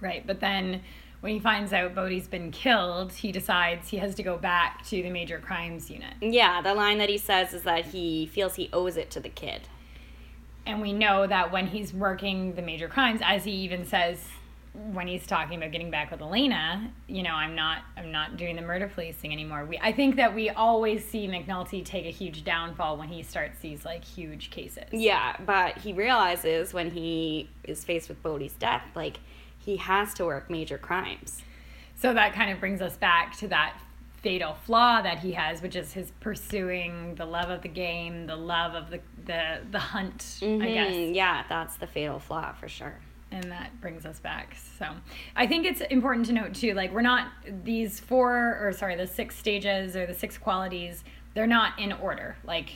Right, 0.00 0.26
but 0.26 0.40
then 0.40 0.82
when 1.20 1.34
he 1.34 1.40
finds 1.40 1.72
out 1.72 1.94
Bodie's 1.94 2.28
been 2.28 2.50
killed, 2.50 3.12
he 3.12 3.32
decides 3.32 3.88
he 3.88 3.98
has 3.98 4.14
to 4.14 4.22
go 4.22 4.38
back 4.38 4.86
to 4.86 5.02
the 5.02 5.10
major 5.10 5.38
crimes 5.38 5.90
unit. 5.90 6.14
Yeah, 6.20 6.62
the 6.62 6.74
line 6.74 6.98
that 6.98 7.08
he 7.08 7.18
says 7.18 7.52
is 7.52 7.62
that 7.64 7.86
he 7.86 8.26
feels 8.26 8.54
he 8.54 8.70
owes 8.72 8.96
it 8.96 9.10
to 9.10 9.20
the 9.20 9.28
kid. 9.28 9.68
And 10.66 10.80
we 10.80 10.92
know 10.92 11.26
that 11.26 11.50
when 11.52 11.66
he's 11.66 11.92
working 11.92 12.54
the 12.54 12.62
major 12.62 12.88
crimes, 12.88 13.20
as 13.24 13.44
he 13.44 13.52
even 13.52 13.84
says 13.84 14.18
when 14.92 15.08
he's 15.08 15.26
talking 15.26 15.58
about 15.58 15.72
getting 15.72 15.90
back 15.90 16.12
with 16.12 16.20
Elena, 16.20 16.92
you 17.08 17.22
know, 17.22 17.34
I'm 17.34 17.56
not 17.56 17.82
I'm 17.96 18.12
not 18.12 18.36
doing 18.36 18.54
the 18.54 18.62
murder 18.62 18.88
policing 18.88 19.32
anymore. 19.32 19.64
We 19.64 19.78
I 19.80 19.92
think 19.92 20.16
that 20.16 20.34
we 20.34 20.48
always 20.50 21.04
see 21.04 21.26
McNulty 21.26 21.84
take 21.84 22.06
a 22.06 22.10
huge 22.10 22.44
downfall 22.44 22.96
when 22.96 23.08
he 23.08 23.22
starts 23.22 23.58
these 23.60 23.84
like 23.84 24.04
huge 24.04 24.50
cases. 24.50 24.84
Yeah, 24.92 25.36
but 25.44 25.78
he 25.78 25.92
realizes 25.92 26.72
when 26.72 26.90
he 26.90 27.50
is 27.64 27.84
faced 27.84 28.08
with 28.08 28.22
Bodie's 28.22 28.52
death, 28.52 28.84
like, 28.94 29.18
he 29.58 29.76
has 29.76 30.14
to 30.14 30.24
work 30.24 30.48
major 30.48 30.78
crimes. 30.78 31.42
So 31.96 32.14
that 32.14 32.32
kind 32.32 32.50
of 32.50 32.60
brings 32.60 32.80
us 32.80 32.96
back 32.96 33.36
to 33.38 33.48
that 33.48 33.76
fatal 34.22 34.54
flaw 34.66 35.00
that 35.02 35.18
he 35.20 35.32
has, 35.32 35.62
which 35.62 35.76
is 35.76 35.92
his 35.92 36.10
pursuing 36.20 37.14
the 37.14 37.24
love 37.24 37.50
of 37.50 37.62
the 37.62 37.68
game, 37.68 38.26
the 38.26 38.36
love 38.36 38.74
of 38.74 38.90
the 38.90 39.00
the, 39.26 39.60
the 39.70 39.78
hunt, 39.78 40.38
I 40.42 40.44
Mhm, 40.44 40.74
guess. 40.74 41.14
Yeah, 41.16 41.44
that's 41.48 41.76
the 41.76 41.86
fatal 41.86 42.18
flaw 42.18 42.52
for 42.52 42.68
sure. 42.68 42.94
And 43.32 43.44
that 43.52 43.80
brings 43.80 44.04
us 44.04 44.18
back. 44.18 44.56
So 44.78 44.86
I 45.36 45.46
think 45.46 45.64
it's 45.64 45.80
important 45.82 46.26
to 46.26 46.32
note 46.32 46.54
too, 46.54 46.74
like 46.74 46.92
we're 46.92 47.00
not 47.02 47.28
these 47.64 48.00
four 48.00 48.58
or 48.60 48.72
sorry, 48.72 48.96
the 48.96 49.06
six 49.06 49.36
stages 49.36 49.94
or 49.96 50.04
the 50.06 50.14
six 50.14 50.36
qualities, 50.36 51.04
they're 51.34 51.46
not 51.46 51.78
in 51.78 51.92
order. 51.92 52.36
Like 52.44 52.70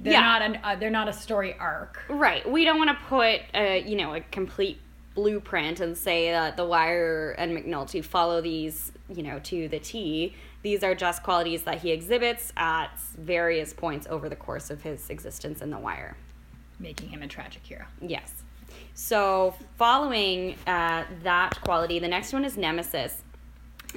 they're 0.00 0.14
Yeah. 0.14 0.20
not 0.20 0.42
an 0.42 0.58
uh, 0.64 0.76
they're 0.76 0.90
not 0.90 1.08
a 1.08 1.12
story 1.12 1.54
arc. 1.58 2.02
Right. 2.08 2.48
We 2.50 2.64
don't 2.64 2.78
want 2.78 2.90
to 2.90 3.04
put 3.06 3.40
a 3.54 3.82
you 3.86 3.96
know 3.96 4.14
a 4.14 4.20
complete 4.20 4.80
blueprint 5.14 5.80
and 5.80 5.96
say 5.96 6.30
that 6.30 6.56
The 6.56 6.64
Wire 6.64 7.32
and 7.38 7.56
McNulty 7.56 8.02
follow 8.02 8.40
these 8.40 8.91
you 9.14 9.22
know 9.22 9.38
to 9.40 9.68
the 9.68 9.78
T. 9.78 10.34
These 10.62 10.82
are 10.82 10.94
just 10.94 11.22
qualities 11.22 11.62
that 11.62 11.80
he 11.80 11.90
exhibits 11.90 12.52
at 12.56 12.98
various 13.18 13.72
points 13.72 14.06
over 14.08 14.28
the 14.28 14.36
course 14.36 14.70
of 14.70 14.82
his 14.82 15.10
existence 15.10 15.60
in 15.60 15.70
The 15.70 15.78
Wire. 15.78 16.16
making 16.78 17.08
him 17.08 17.22
a 17.22 17.28
tragic 17.28 17.64
hero. 17.64 17.84
Yes. 18.00 18.42
So 18.94 19.54
following 19.76 20.56
uh, 20.66 21.04
that 21.22 21.60
quality, 21.62 21.98
the 21.98 22.08
next 22.08 22.32
one 22.32 22.44
is 22.44 22.56
Nemesis. 22.56 23.22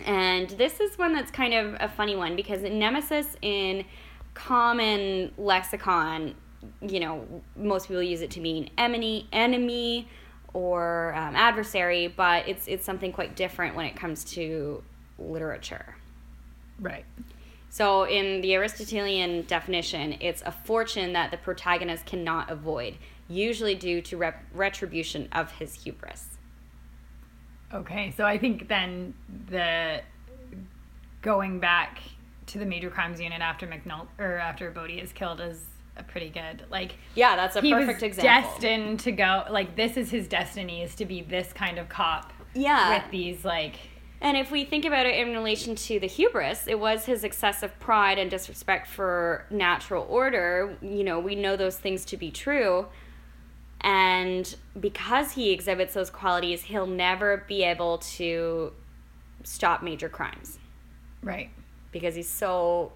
And 0.06 0.50
this 0.50 0.80
is 0.80 0.98
one 0.98 1.14
that's 1.14 1.32
kind 1.32 1.54
of 1.54 1.76
a 1.80 1.88
funny 1.88 2.16
one 2.16 2.36
because 2.36 2.62
Nemesis 2.62 3.36
in 3.42 3.86
common 4.34 5.32
lexicon, 5.38 6.36
you 6.82 7.00
know, 7.00 7.26
most 7.56 7.88
people 7.88 8.04
use 8.04 8.22
it 8.22 8.32
to 8.32 8.42
mean 8.42 8.70
enemy, 8.78 9.28
enemy 9.32 10.10
or 10.54 11.14
um, 11.16 11.36
adversary, 11.36 12.08
but 12.08 12.48
it's 12.48 12.68
it's 12.68 12.86
something 12.86 13.12
quite 13.12 13.36
different 13.36 13.76
when 13.76 13.86
it 13.86 13.96
comes 13.96 14.24
to 14.24 14.84
literature. 15.18 15.96
Right. 16.80 17.06
So, 17.70 18.04
in 18.08 18.42
the 18.42 18.56
Aristotelian 18.56 19.44
definition, 19.48 20.16
it's 20.22 20.42
a 20.46 20.52
fortune 20.52 21.14
that 21.14 21.32
the 21.32 21.38
protagonist 21.38 22.06
cannot 22.06 22.50
avoid, 22.50 22.96
usually 23.28 23.76
due 23.76 24.02
to 24.04 24.18
rep- 24.18 24.46
retribution 24.54 25.28
of 25.34 25.52
his 25.52 25.84
hubris. 25.84 26.38
Okay, 27.74 28.14
so 28.16 28.26
I 28.26 28.38
think 28.38 28.70
then 28.70 29.14
the 29.50 30.02
going 31.22 31.60
back 31.60 32.00
to 32.46 32.60
the 32.60 32.66
major 32.66 32.90
crimes 32.90 33.20
unit 33.20 33.42
after 33.42 33.68
McNult 33.68 34.08
or 34.20 34.38
after 34.38 34.70
Bodie 34.72 35.00
is 35.00 35.12
killed 35.12 35.42
is 35.42 35.60
a 35.98 36.04
pretty 36.04 36.30
good 36.30 36.64
like 36.70 36.96
Yeah, 37.16 37.36
that's 37.36 37.56
a 37.56 37.62
he 37.62 37.74
perfect 37.74 38.02
was 38.02 38.04
example. 38.04 38.52
destined 38.52 39.00
to 39.02 39.12
go 39.12 39.44
like 39.50 39.76
this 39.76 39.98
is 39.98 40.12
his 40.12 40.28
destiny 40.28 40.84
is 40.84 40.94
to 40.96 41.06
be 41.06 41.22
this 41.24 41.52
kind 41.54 41.80
of 41.80 41.90
cop 41.90 42.32
yeah. 42.54 42.96
with 43.02 43.12
these 43.12 43.44
like 43.44 43.78
And 44.22 44.38
if 44.38 44.50
we 44.50 44.66
think 44.66 44.86
about 44.86 45.06
it 45.06 45.16
in 45.16 45.34
relation 45.34 45.76
to 45.76 46.00
the 46.00 46.08
hubris, 46.08 46.68
it 46.68 46.80
was 46.80 47.06
his 47.06 47.24
excessive 47.24 47.78
pride 47.80 48.18
and 48.18 48.32
disrespect 48.32 48.88
for 48.88 49.46
natural 49.50 50.06
order. 50.10 50.78
You 50.82 51.04
know, 51.04 51.20
we 51.20 51.36
know 51.36 51.56
those 51.56 51.78
things 51.78 52.06
to 52.06 52.18
be 52.18 52.32
true. 52.32 52.88
And 53.82 54.56
because 54.80 55.34
he 55.34 55.52
exhibits 55.52 55.94
those 55.94 56.10
qualities, 56.10 56.64
he'll 56.64 56.88
never 56.88 57.44
be 57.48 57.64
able 57.64 58.00
to 58.00 58.74
stop 59.44 59.84
major 59.84 60.10
crimes 60.10 60.58
right 61.22 61.52
because 61.92 62.16
he's 62.16 62.28
so 62.28 62.92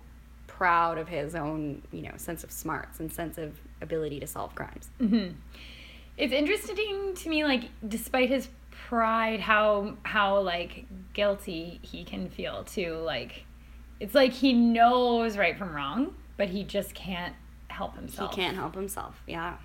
proud 0.48 0.98
of 0.98 1.08
his 1.08 1.36
own, 1.36 1.82
you 1.92 2.02
know, 2.02 2.12
sense 2.18 2.44
of 2.44 2.52
smarts 2.52 3.00
and 3.00 3.14
sense 3.14 3.38
of 3.38 3.60
ability 3.82 4.20
to 4.20 4.28
solve 4.28 4.54
crimes. 4.56 4.90
hmm 4.98 5.28
It's 6.18 6.34
interesting 6.34 7.14
to 7.16 7.30
me, 7.30 7.44
like, 7.46 7.66
despite 7.88 8.30
his 8.30 8.50
pride, 8.72 9.40
how 9.40 9.96
how 10.04 10.42
like 10.42 10.86
guilty 11.20 11.80
he 11.82 12.06
can 12.06 12.30
feel 12.30 12.64
too. 12.64 12.94
Like, 12.96 13.44
it's 14.00 14.16
like 14.16 14.32
he 14.32 14.54
knows 14.54 15.36
right 15.36 15.58
from 15.58 15.76
wrong, 15.76 16.16
but 16.38 16.48
he 16.48 16.64
just 16.64 16.94
can't 16.94 17.36
help 17.68 17.94
himself. 17.98 18.34
He 18.34 18.42
can't 18.42 18.56
help 18.56 18.74
himself. 18.74 19.22
Yeah. 19.28 19.58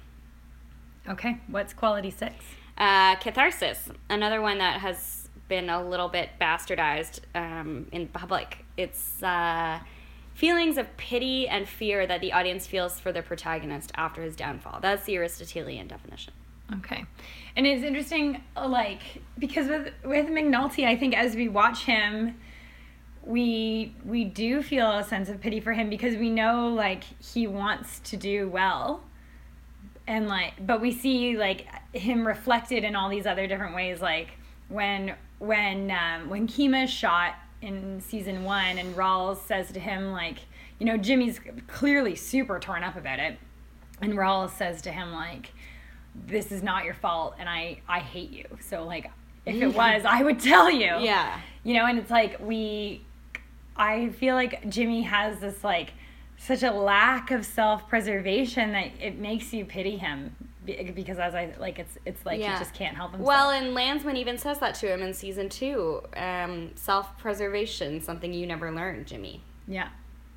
Okay, 1.08 1.38
what's 1.46 1.72
quality 1.72 2.10
six? 2.10 2.34
Uh, 2.76 3.14
catharsis, 3.16 3.88
another 4.10 4.42
one 4.42 4.58
that 4.58 4.80
has 4.80 5.28
been 5.46 5.70
a 5.70 5.80
little 5.88 6.08
bit 6.08 6.30
bastardized 6.40 7.20
um, 7.36 7.86
in 7.92 8.08
public. 8.08 8.64
It's 8.76 9.22
uh, 9.22 9.78
feelings 10.34 10.76
of 10.76 10.96
pity 10.96 11.46
and 11.46 11.68
fear 11.68 12.04
that 12.04 12.20
the 12.20 12.32
audience 12.32 12.66
feels 12.66 12.98
for 12.98 13.12
the 13.12 13.22
protagonist 13.22 13.92
after 13.94 14.22
his 14.22 14.34
downfall. 14.34 14.80
That's 14.82 15.04
the 15.04 15.16
Aristotelian 15.18 15.86
definition. 15.86 16.32
Okay, 16.72 17.04
and 17.56 17.66
it's 17.66 17.84
interesting, 17.84 18.42
uh, 18.56 18.66
like 18.66 19.22
because 19.38 19.68
with 19.68 19.92
with 20.04 20.26
McNulty, 20.28 20.86
I 20.86 20.96
think 20.96 21.16
as 21.16 21.36
we 21.36 21.48
watch 21.48 21.84
him, 21.84 22.36
we 23.22 23.94
we 24.04 24.24
do 24.24 24.62
feel 24.62 24.90
a 24.90 25.04
sense 25.04 25.28
of 25.28 25.40
pity 25.40 25.60
for 25.60 25.72
him 25.72 25.88
because 25.88 26.16
we 26.16 26.30
know 26.30 26.68
like 26.68 27.04
he 27.22 27.46
wants 27.46 28.00
to 28.00 28.16
do 28.16 28.48
well. 28.48 29.02
And 30.06 30.28
like 30.28 30.66
but 30.66 30.80
we 30.80 30.92
see 30.92 31.36
like 31.36 31.66
him 31.94 32.26
reflected 32.26 32.84
in 32.84 32.94
all 32.94 33.08
these 33.08 33.26
other 33.26 33.46
different 33.46 33.74
ways 33.74 34.02
like 34.02 34.32
when 34.68 35.14
when 35.38 35.90
um, 35.90 36.28
when 36.28 36.46
Kima 36.46 36.86
shot 36.86 37.34
in 37.62 38.00
season 38.00 38.44
one 38.44 38.78
and 38.78 38.94
Rawls 38.94 39.38
says 39.38 39.72
to 39.72 39.80
him 39.80 40.12
like 40.12 40.40
you 40.78 40.86
know 40.86 40.98
Jimmy's 40.98 41.40
clearly 41.66 42.14
super 42.16 42.58
torn 42.58 42.82
up 42.84 42.96
about 42.96 43.18
it. 43.18 43.38
And 44.00 44.14
Rawls 44.14 44.50
says 44.50 44.82
to 44.82 44.92
him 44.92 45.12
like 45.12 45.52
this 46.26 46.52
is 46.52 46.62
not 46.62 46.84
your 46.84 46.94
fault 46.94 47.34
and 47.38 47.48
I 47.48 47.80
I 47.88 47.98
hate 48.00 48.30
you 48.30 48.44
so 48.60 48.84
like 48.84 49.10
if 49.46 49.56
it 49.60 49.74
was 49.74 50.04
I 50.06 50.22
would 50.22 50.38
tell 50.40 50.70
you 50.70 50.92
Yeah. 51.00 51.38
you 51.64 51.74
know 51.74 51.86
and 51.86 51.98
it's 51.98 52.10
like 52.10 52.38
we 52.40 53.02
i 53.76 54.08
feel 54.10 54.36
like 54.36 54.68
jimmy 54.70 55.02
has 55.02 55.40
this 55.40 55.64
like 55.64 55.92
such 56.38 56.62
a 56.62 56.70
lack 56.70 57.32
of 57.32 57.44
self-preservation 57.44 58.70
that 58.72 58.88
it 59.00 59.18
makes 59.18 59.52
you 59.52 59.64
pity 59.64 59.96
him 59.96 60.34
because 60.64 61.18
as 61.18 61.34
i 61.34 61.52
like 61.58 61.78
it's 61.78 61.98
it's 62.06 62.24
like 62.24 62.38
Yeah. 62.40 62.52
he 62.52 62.58
just 62.64 62.72
can't 62.74 62.96
help 62.96 63.10
himself 63.12 63.26
Well, 63.26 63.50
and 63.50 63.74
Landsman 63.74 64.16
even 64.16 64.38
says 64.38 64.60
that 64.60 64.74
to 64.76 64.90
him 64.92 65.02
in 65.02 65.12
season 65.12 65.48
two. 65.50 66.02
Um, 66.16 66.70
Self 66.74 67.18
preservation, 67.18 68.00
something 68.00 68.32
you 68.32 68.46
never 68.46 68.70
learned, 68.70 69.06
Jimmy. 69.06 69.42
yeah 69.68 69.88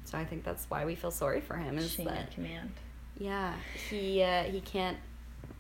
So 0.04 0.18
I 0.18 0.26
think 0.26 0.44
that's 0.44 0.66
why 0.70 0.84
we 0.84 0.96
feel 0.96 1.12
sorry 1.12 1.40
for 1.42 1.56
him. 1.56 1.78
Is 1.78 1.96
chain 1.96 2.08
that 2.08 2.32
command 2.32 2.72
yeah, 3.20 3.54
he 3.90 4.22
uh, 4.22 4.44
he 4.44 4.62
can't 4.62 4.98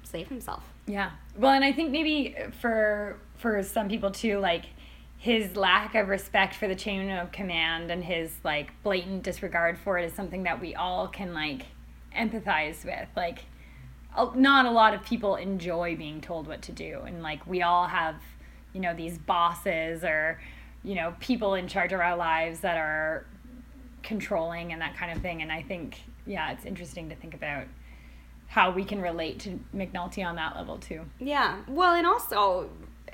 save 0.08 0.28
himself. 0.28 0.64
yeah. 0.86 1.12
Well 1.38 1.52
and 1.54 1.64
i 1.64 1.72
think 1.72 1.92
maybe 1.92 2.36
for 2.62 3.18
for 3.36 3.62
some 3.64 3.88
people 3.90 4.12
too 4.12 4.40
like 4.40 4.66
his 5.18 5.56
lack 5.56 5.96
of 5.96 6.10
respect 6.10 6.56
for 6.56 6.68
the 6.68 6.76
chain 6.76 7.10
of 7.10 7.32
command 7.32 7.90
and 7.92 8.04
his 8.04 8.32
like 8.44 8.72
blatant 8.84 9.24
disregard 9.24 9.78
for 9.78 9.98
it 9.98 10.06
is 10.06 10.14
something 10.14 10.44
that 10.44 10.62
we 10.62 10.76
all 10.76 11.08
can 11.08 11.34
like 11.34 11.66
empathize 12.16 12.86
with. 12.86 13.08
Like 13.16 13.40
not 14.36 14.66
a 14.66 14.72
lot 14.72 14.94
of 14.94 15.04
people 15.04 15.36
enjoy 15.36 15.96
being 15.96 16.22
told 16.22 16.48
what 16.48 16.62
to 16.64 16.72
do. 16.72 17.02
And 17.06 17.24
like 17.24 17.46
we 17.48 17.62
all 17.64 17.88
have 17.88 18.16
you 18.74 18.80
know 18.82 18.94
these 18.94 19.18
bosses 19.18 20.04
or 20.04 20.40
you 20.84 20.94
know 20.96 21.16
people 21.20 21.56
in 21.56 21.68
charge 21.68 21.94
of 21.94 22.00
our 22.00 22.16
lives 22.16 22.60
that 22.60 22.78
are 22.78 23.26
controlling 24.04 24.72
and 24.72 24.82
that 24.82 24.96
kind 24.96 25.12
of 25.12 25.22
thing. 25.22 25.42
And 25.42 25.52
i 25.52 25.62
think 25.64 26.02
yeah 26.26 26.52
it's 26.52 26.66
interesting 26.66 27.10
to 27.10 27.16
think 27.16 27.34
about 27.34 27.66
how 28.48 28.72
we 28.72 28.84
can 28.84 29.02
relate 29.02 29.40
to 29.40 29.60
mcnulty 29.76 30.26
on 30.26 30.36
that 30.36 30.56
level 30.56 30.78
too 30.78 31.06
Yeah. 31.20 31.58
Well, 31.68 31.94
and 31.94 32.08
also 32.08 32.70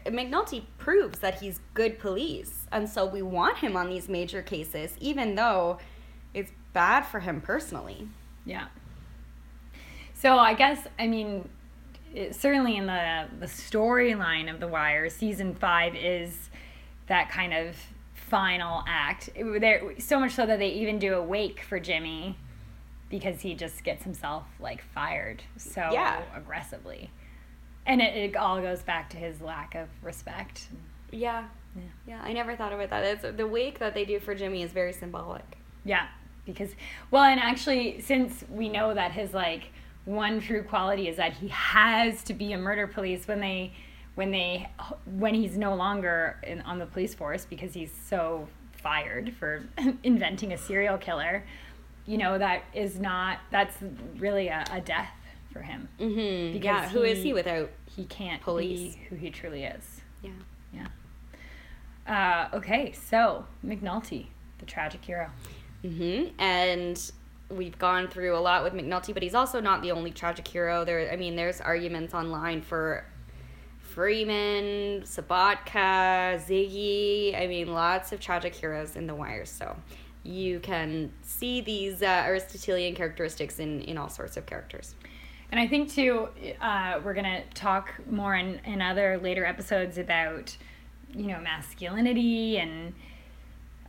McNulty 0.06 0.64
proves 0.78 1.20
that 1.20 1.40
he's 1.40 1.60
good 1.74 2.00
police, 2.00 2.68
and 2.72 2.90
so 2.90 3.06
we 3.06 3.22
want 3.22 3.58
him 3.58 3.78
on 3.78 3.90
these 3.90 4.10
major 4.10 4.42
cases, 4.42 4.96
even 5.00 5.36
though 5.36 5.78
it's 6.34 6.52
bad 6.74 7.06
for 7.06 7.22
him 7.22 7.40
personally. 7.42 8.08
Yeah. 8.46 8.68
So 10.14 10.38
I 10.38 10.54
guess 10.54 10.88
I 11.00 11.08
mean, 11.08 11.48
it, 12.14 12.36
certainly 12.36 12.78
in 12.78 12.86
the 12.88 13.28
the 13.40 13.46
storyline 13.46 14.54
of 14.54 14.60
The 14.60 14.68
Wire, 14.68 15.10
season 15.10 15.56
five 15.56 15.96
is 15.96 16.50
that 17.08 17.30
kind 17.30 17.54
of 17.54 17.76
final 18.14 18.84
act. 18.88 19.30
It, 19.36 19.62
there 19.62 19.94
so 20.00 20.20
much 20.20 20.34
so 20.34 20.46
that 20.46 20.60
they 20.60 20.70
even 20.70 21.00
do 21.00 21.14
a 21.16 21.24
wake 21.24 21.62
for 21.62 21.80
Jimmy 21.80 22.38
because 23.14 23.42
he 23.42 23.54
just 23.54 23.84
gets 23.84 24.04
himself 24.04 24.44
like 24.60 24.82
fired 24.82 25.44
so 25.56 25.88
Yeah. 25.92 26.24
aggressively, 26.36 27.12
and 27.86 28.02
it, 28.02 28.16
it 28.18 28.36
all 28.36 28.60
goes 28.60 28.82
back 28.82 29.12
to 29.12 29.18
his 29.18 29.40
lack 29.40 29.76
of 29.76 29.88
respect. 30.02 30.68
Yeah. 31.12 31.46
Yeah. 31.76 31.82
Yeah, 32.08 32.22
I 32.24 32.34
never 32.34 32.56
thought 32.56 32.74
about 32.74 32.90
that. 32.90 33.04
It's, 33.04 33.38
the 33.38 33.46
wake 33.46 33.78
that 33.78 33.94
they 33.94 34.04
do 34.04 34.20
for 34.20 34.34
Jimmy 34.34 34.64
is 34.64 34.72
very 34.72 34.94
symbolic. 34.94 35.44
Yeah, 35.86 36.08
because 36.44 36.72
well, 37.12 37.24
and 37.24 37.40
actually, 37.40 38.02
since 38.02 38.44
we 38.50 38.68
know 38.68 38.96
that 38.96 39.12
his 39.12 39.32
like 39.32 39.66
one 40.06 40.42
true 40.42 40.64
quality 40.64 41.08
is 41.08 41.18
that 41.18 41.34
he 41.34 41.50
has 41.50 42.24
to 42.24 42.34
be 42.34 42.54
a 42.54 42.58
murder 42.58 42.88
police 42.88 43.28
when 43.28 43.40
they 43.42 43.74
when 44.16 44.32
they 44.32 44.68
when 45.06 45.36
he's 45.36 45.56
no 45.56 45.76
longer 45.76 46.40
in, 46.48 46.62
on 46.62 46.80
the 46.80 46.88
police 46.88 47.14
force 47.14 47.46
because 47.46 47.76
he's 47.76 47.92
so 48.10 48.48
fired 48.72 49.36
for 49.38 49.64
inventing 50.04 50.52
a 50.52 50.58
serial 50.58 50.98
killer. 50.98 51.44
You 52.06 52.18
know 52.18 52.38
that 52.38 52.64
is 52.74 53.00
not 53.00 53.40
that's 53.52 53.76
really 54.18 54.48
a, 54.50 54.64
a 54.72 54.82
death 54.82 55.10
for 55.52 55.62
him. 55.62 55.88
Mm-hmm. 56.00 56.54
Because 56.54 56.64
Yeah, 56.64 56.90
who 56.90 57.04
is 57.04 57.20
he- 57.20 57.26
he 57.26 57.34
without? 57.34 57.70
He 57.96 58.06
can't 58.06 58.42
Police. 58.42 58.96
be 58.96 59.02
who 59.10 59.16
he 59.16 59.30
truly 59.30 59.64
is. 59.66 60.02
Yeah. 60.22 60.32
Yeah. 60.74 60.88
Uh, 62.52 62.58
okay, 62.58 62.92
so 62.92 63.46
McNulty, 63.66 64.28
the 64.60 64.66
tragic 64.66 65.06
hero. 65.06 65.30
Mm-hmm. 65.84 66.40
And 66.42 67.12
we've 67.50 67.78
gone 67.78 68.08
through 68.08 68.36
a 68.36 68.40
lot 68.40 68.64
with 68.64 68.74
McNulty, 68.74 69.14
but 69.14 69.22
he's 69.22 69.36
also 69.36 69.60
not 69.62 69.82
the 69.84 69.92
only 69.92 70.12
tragic 70.12 70.48
hero. 70.48 70.84
There, 70.84 71.12
I 71.12 71.16
mean, 71.18 71.36
there's 71.36 71.62
arguments 71.62 72.14
online 72.16 72.62
for 72.62 73.06
Freamon, 73.96 75.04
Sobotka, 75.04 76.42
Ziggy. 76.44 77.40
I 77.40 77.48
mean, 77.48 77.74
lots 77.74 78.12
of 78.12 78.20
tragic 78.20 78.56
heroes 78.56 78.96
in 78.96 79.06
The 79.08 79.14
Wire. 79.16 79.46
So 79.46 79.76
you 80.24 80.60
can 80.60 81.12
see 81.22 81.62
these 81.62 82.02
uh, 82.02 82.24
Aristotelian 82.26 82.96
characteristics 82.96 83.60
in, 83.60 83.82
in 83.82 83.98
all 83.98 84.10
sorts 84.10 84.38
of 84.38 84.46
characters. 84.46 84.96
And 85.52 85.60
I 85.60 85.68
think 85.68 85.92
too, 85.92 86.30
uh, 86.62 87.00
we're 87.04 87.14
gonna 87.14 87.44
talk 87.54 87.94
more 88.10 88.36
in, 88.36 88.60
in 88.66 88.82
other 88.82 89.20
later 89.22 89.46
episodes 89.46 89.98
about, 89.98 90.56
you 91.14 91.28
know, 91.28 91.40
masculinity 91.40 92.58
and 92.58 92.94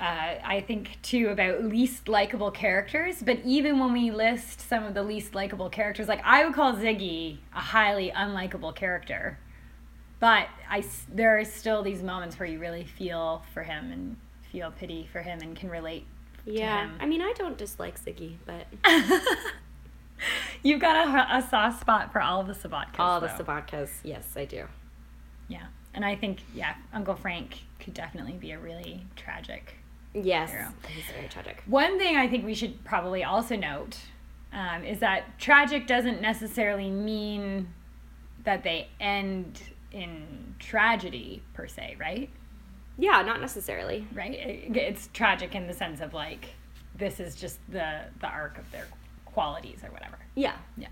uh, 0.01 0.35
I 0.45 0.63
think 0.67 0.99
too 1.03 1.29
about 1.29 1.65
least 1.65 2.09
likable 2.09 2.51
characters. 2.51 3.23
But 3.23 3.39
even 3.45 3.79
when 3.79 3.93
we 3.93 4.11
list 4.11 4.61
some 4.61 4.85
of 4.85 4.95
the 4.95 5.03
least 5.03 5.35
likable 5.35 5.71
characters, 5.71 6.09
like 6.09 6.21
I 6.25 6.45
would 6.45 6.55
call 6.55 6.75
Ziggy 6.75 7.39
a 7.55 7.61
highly 7.61 8.13
unlikable 8.15 8.75
character, 8.75 9.39
but 10.21 10.49
I 10.69 10.85
there 11.13 11.39
are 11.39 11.45
still 11.45 11.83
these 11.83 12.03
moments 12.03 12.39
where 12.39 12.49
you 12.49 12.59
really 12.59 12.85
feel 12.85 13.43
for 13.55 13.63
him 13.63 13.93
and 13.93 14.17
feel 14.51 14.71
pity 14.73 15.09
for 15.11 15.23
him 15.23 15.41
and 15.41 15.57
can 15.57 15.71
relate. 15.71 16.07
Yeah. 16.47 16.91
I 17.01 17.07
mean, 17.07 17.23
I 17.23 17.33
don't 17.37 17.57
dislike 17.57 18.03
Ziggy, 18.03 18.37
but 18.45 18.67
You've 20.63 20.81
got 20.81 21.09
a, 21.09 21.37
a 21.39 21.43
soft 21.43 21.81
spot 21.81 22.13
for 22.13 22.21
all 22.23 22.43
the 22.43 22.55
Sobotkas. 22.55 22.99
all 22.99 23.21
the 23.21 23.27
though. 23.27 23.45
Sobotkas, 23.45 23.91
yes, 24.03 24.27
I 24.37 24.45
do. 24.45 24.65
Yeah. 25.49 25.67
And 25.93 26.05
I 26.05 26.17
think, 26.17 26.41
yeah, 26.55 26.75
Uncle 26.93 27.15
Frank 27.15 27.59
could 27.79 27.95
definitely 27.95 28.33
be 28.33 28.53
a 28.53 28.59
really 28.59 29.07
tragic. 29.17 29.75
Yes. 30.15 30.51
Hero. 30.51 30.69
He's 30.89 31.05
very 31.15 31.29
tragic. 31.29 31.63
One 31.67 31.99
thing 31.99 32.17
I 32.17 32.29
think 32.29 32.45
we 32.45 32.55
should 32.55 32.83
probably 32.85 33.25
also 33.25 33.57
note 33.57 33.99
um, 34.53 34.85
is 34.85 35.01
that 35.01 35.39
tragic 35.39 35.87
doesn't 35.87 36.23
necessarily 36.23 36.91
mean 36.91 37.69
that 38.45 38.63
they 38.63 38.89
end 39.01 39.61
in 39.93 40.55
tragedy 40.59 41.43
per 41.53 41.67
se, 41.67 41.97
right? 41.99 42.31
Yeah, 42.99 43.23
not 43.23 43.41
necessarily. 43.41 44.07
Right? 44.15 44.33
It, 44.33 44.77
it's 44.77 45.09
tragic 45.13 45.55
in 45.55 45.67
the 45.67 45.75
sense 45.75 46.01
of 46.01 46.15
like 46.15 46.51
this 46.97 47.21
is 47.21 47.35
just 47.35 47.59
the 47.71 48.03
the 48.21 48.29
arc 48.29 48.59
of 48.59 48.71
their 48.71 48.87
qualities 49.25 49.81
or 49.83 49.91
whatever. 49.91 50.19
Yeah. 50.35 50.55
Yeah. 50.77 50.89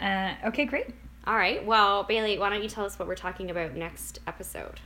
Uh, 0.00 0.48
okay, 0.48 0.64
great. 0.64 0.86
All 1.26 1.36
right. 1.36 1.64
Well, 1.64 2.02
Bailey, 2.02 2.38
why 2.38 2.48
don't 2.50 2.62
you 2.62 2.68
tell 2.68 2.84
us 2.84 2.98
what 2.98 3.06
we're 3.06 3.14
talking 3.14 3.50
about 3.50 3.76
next 3.76 4.18
episode? 4.26 4.80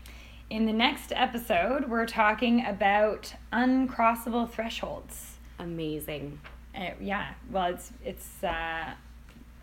In 0.50 0.66
the 0.66 0.72
next 0.72 1.12
episode, 1.14 1.88
we're 1.88 2.06
talking 2.06 2.64
about 2.66 3.34
uncrossable 3.52 4.48
thresholds. 4.48 5.38
Amazing. 5.58 6.38
Uh, 6.76 6.90
yeah, 7.00 7.32
well, 7.50 7.72
it's 7.72 7.90
it's 8.04 8.44
uh, 8.44 8.92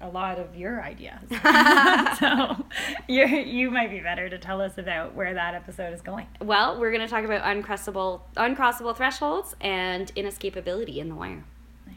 a 0.04 0.10
lot 0.10 0.38
of 0.38 0.56
your 0.56 0.84
ideas, 0.84 1.22
so 2.20 2.66
you 3.08 3.26
you 3.26 3.72
might 3.72 3.90
be 3.90 4.00
better 4.00 4.30
to 4.30 4.38
tell 4.38 4.62
us 4.62 4.78
about 4.78 5.16
where 5.16 5.34
that 5.34 5.56
episode 5.56 5.94
is 5.94 6.02
going. 6.02 6.28
Well, 6.42 6.80
we're 6.80 6.92
going 6.92 7.02
to 7.02 7.08
talk 7.08 7.24
about 7.24 7.42
uncrossable 7.44 8.22
uncrossable 8.36 8.96
thresholds 8.96 9.56
and 9.62 10.14
inescapability 10.16 10.98
in 10.98 11.10
the 11.10 11.16
wire. 11.16 11.44
Nice. 11.88 11.96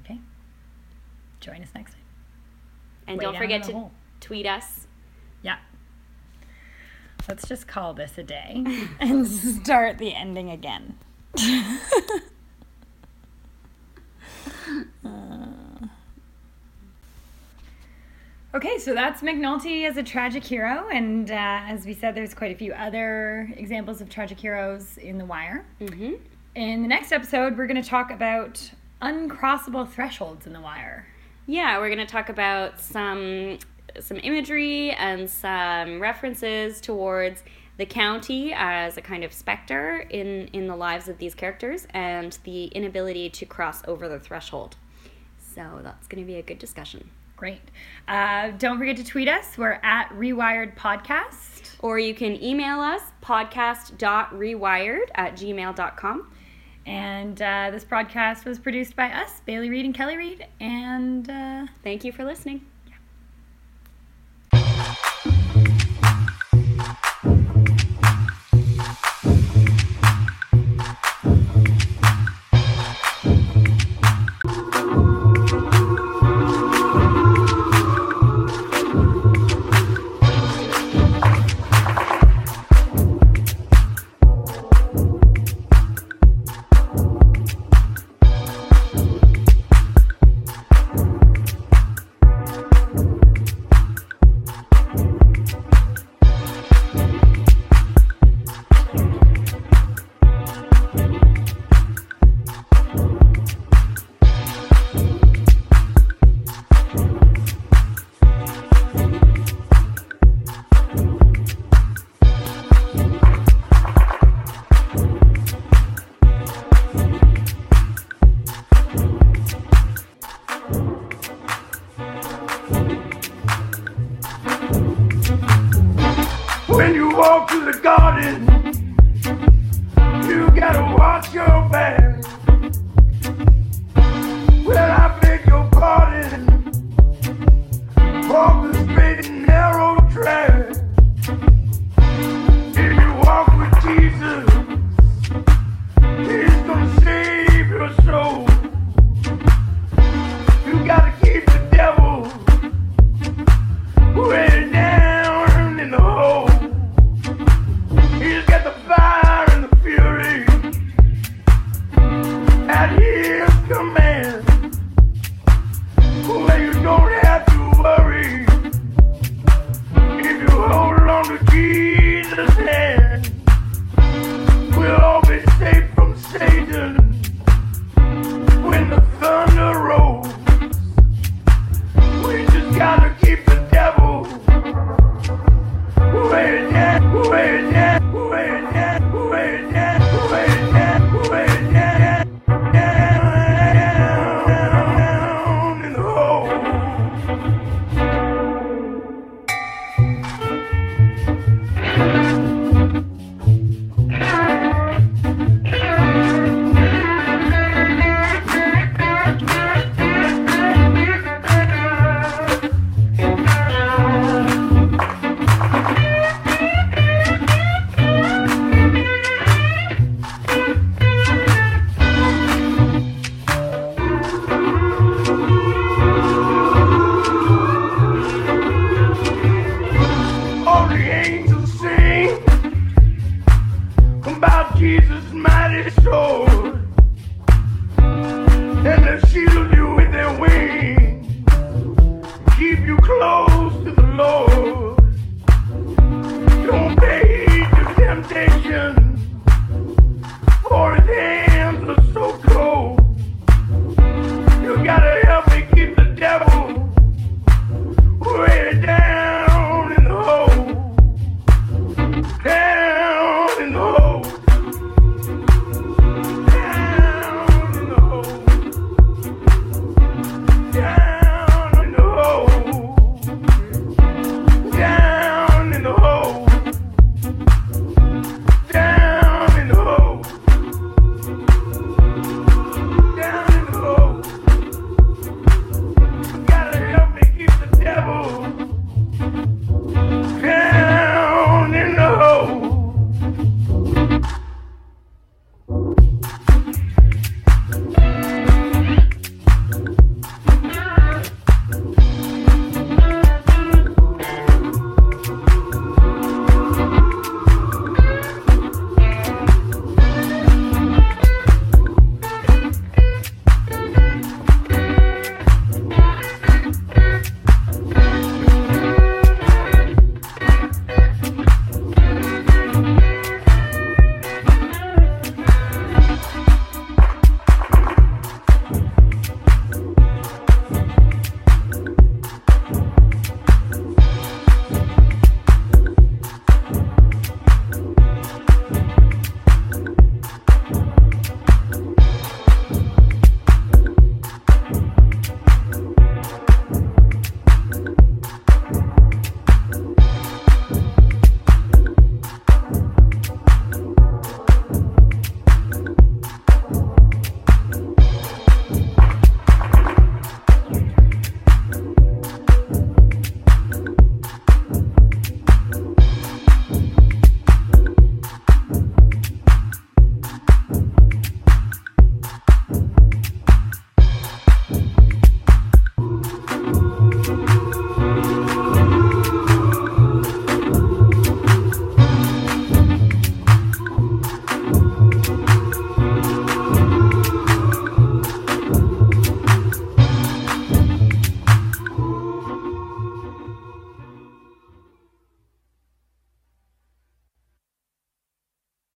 Okay. 0.00 0.18
Join 1.40 1.62
us 1.62 1.70
next 1.74 1.92
time. 1.92 2.00
And 3.06 3.18
Way 3.18 3.24
don't 3.24 3.36
forget 3.36 3.62
to 3.64 3.72
hole. 3.72 3.92
tweet 4.20 4.46
us. 4.46 4.86
Yeah. 5.42 5.58
Let's 7.28 7.46
just 7.46 7.68
call 7.68 7.94
this 7.94 8.18
a 8.18 8.22
day 8.22 8.64
and 9.00 9.26
start 9.26 9.98
the 9.98 10.14
ending 10.14 10.50
again. 10.50 10.98
Okay, 18.52 18.78
so 18.78 18.94
that's 18.94 19.22
McNulty 19.22 19.88
as 19.88 19.96
a 19.96 20.02
tragic 20.02 20.42
hero, 20.42 20.88
and 20.92 21.30
uh, 21.30 21.34
as 21.34 21.86
we 21.86 21.94
said, 21.94 22.16
there's 22.16 22.34
quite 22.34 22.50
a 22.50 22.56
few 22.56 22.72
other 22.72 23.48
examples 23.56 24.00
of 24.00 24.10
tragic 24.10 24.40
heroes 24.40 24.98
in 24.98 25.18
The 25.18 25.24
Wire. 25.24 25.64
Mm-hmm. 25.80 26.14
In 26.56 26.82
the 26.82 26.88
next 26.88 27.12
episode, 27.12 27.56
we're 27.56 27.68
going 27.68 27.80
to 27.80 27.88
talk 27.88 28.10
about 28.10 28.72
uncrossable 29.00 29.88
thresholds 29.88 30.48
in 30.48 30.52
The 30.52 30.60
Wire. 30.60 31.06
Yeah, 31.46 31.78
we're 31.78 31.94
going 31.94 32.04
to 32.04 32.12
talk 32.12 32.28
about 32.28 32.80
some 32.80 33.58
some 34.00 34.18
imagery 34.22 34.90
and 34.92 35.30
some 35.30 36.00
references 36.00 36.80
towards 36.80 37.44
the 37.76 37.86
county 37.86 38.52
as 38.52 38.96
a 38.96 39.00
kind 39.00 39.22
of 39.22 39.32
specter 39.32 40.06
in, 40.10 40.48
in 40.48 40.66
the 40.66 40.76
lives 40.76 41.08
of 41.08 41.18
these 41.18 41.34
characters 41.36 41.86
and 41.90 42.38
the 42.44 42.66
inability 42.66 43.30
to 43.30 43.46
cross 43.46 43.82
over 43.86 44.08
the 44.08 44.18
threshold. 44.18 44.76
So 45.38 45.80
that's 45.82 46.06
going 46.08 46.22
to 46.22 46.26
be 46.26 46.36
a 46.36 46.42
good 46.42 46.58
discussion. 46.58 47.10
Great. 47.40 47.62
Uh, 48.06 48.50
don't 48.58 48.76
forget 48.78 48.98
to 48.98 49.04
tweet 49.04 49.26
us. 49.26 49.56
We're 49.56 49.80
at 49.82 50.10
Rewired 50.10 50.76
Podcast. 50.76 51.70
Or 51.78 51.98
you 51.98 52.14
can 52.14 52.40
email 52.42 52.80
us 52.80 53.00
podcast.rewired 53.22 55.06
at 55.14 55.32
gmail.com. 55.36 56.32
And 56.84 57.40
uh, 57.40 57.70
this 57.72 57.84
broadcast 57.84 58.44
was 58.44 58.58
produced 58.58 58.94
by 58.94 59.10
us, 59.10 59.40
Bailey 59.46 59.70
Reed 59.70 59.86
and 59.86 59.94
Kelly 59.94 60.18
Reed. 60.18 60.46
And 60.60 61.30
uh, 61.30 61.66
Thank 61.82 62.04
you 62.04 62.12
for 62.12 62.26
listening. 62.26 62.66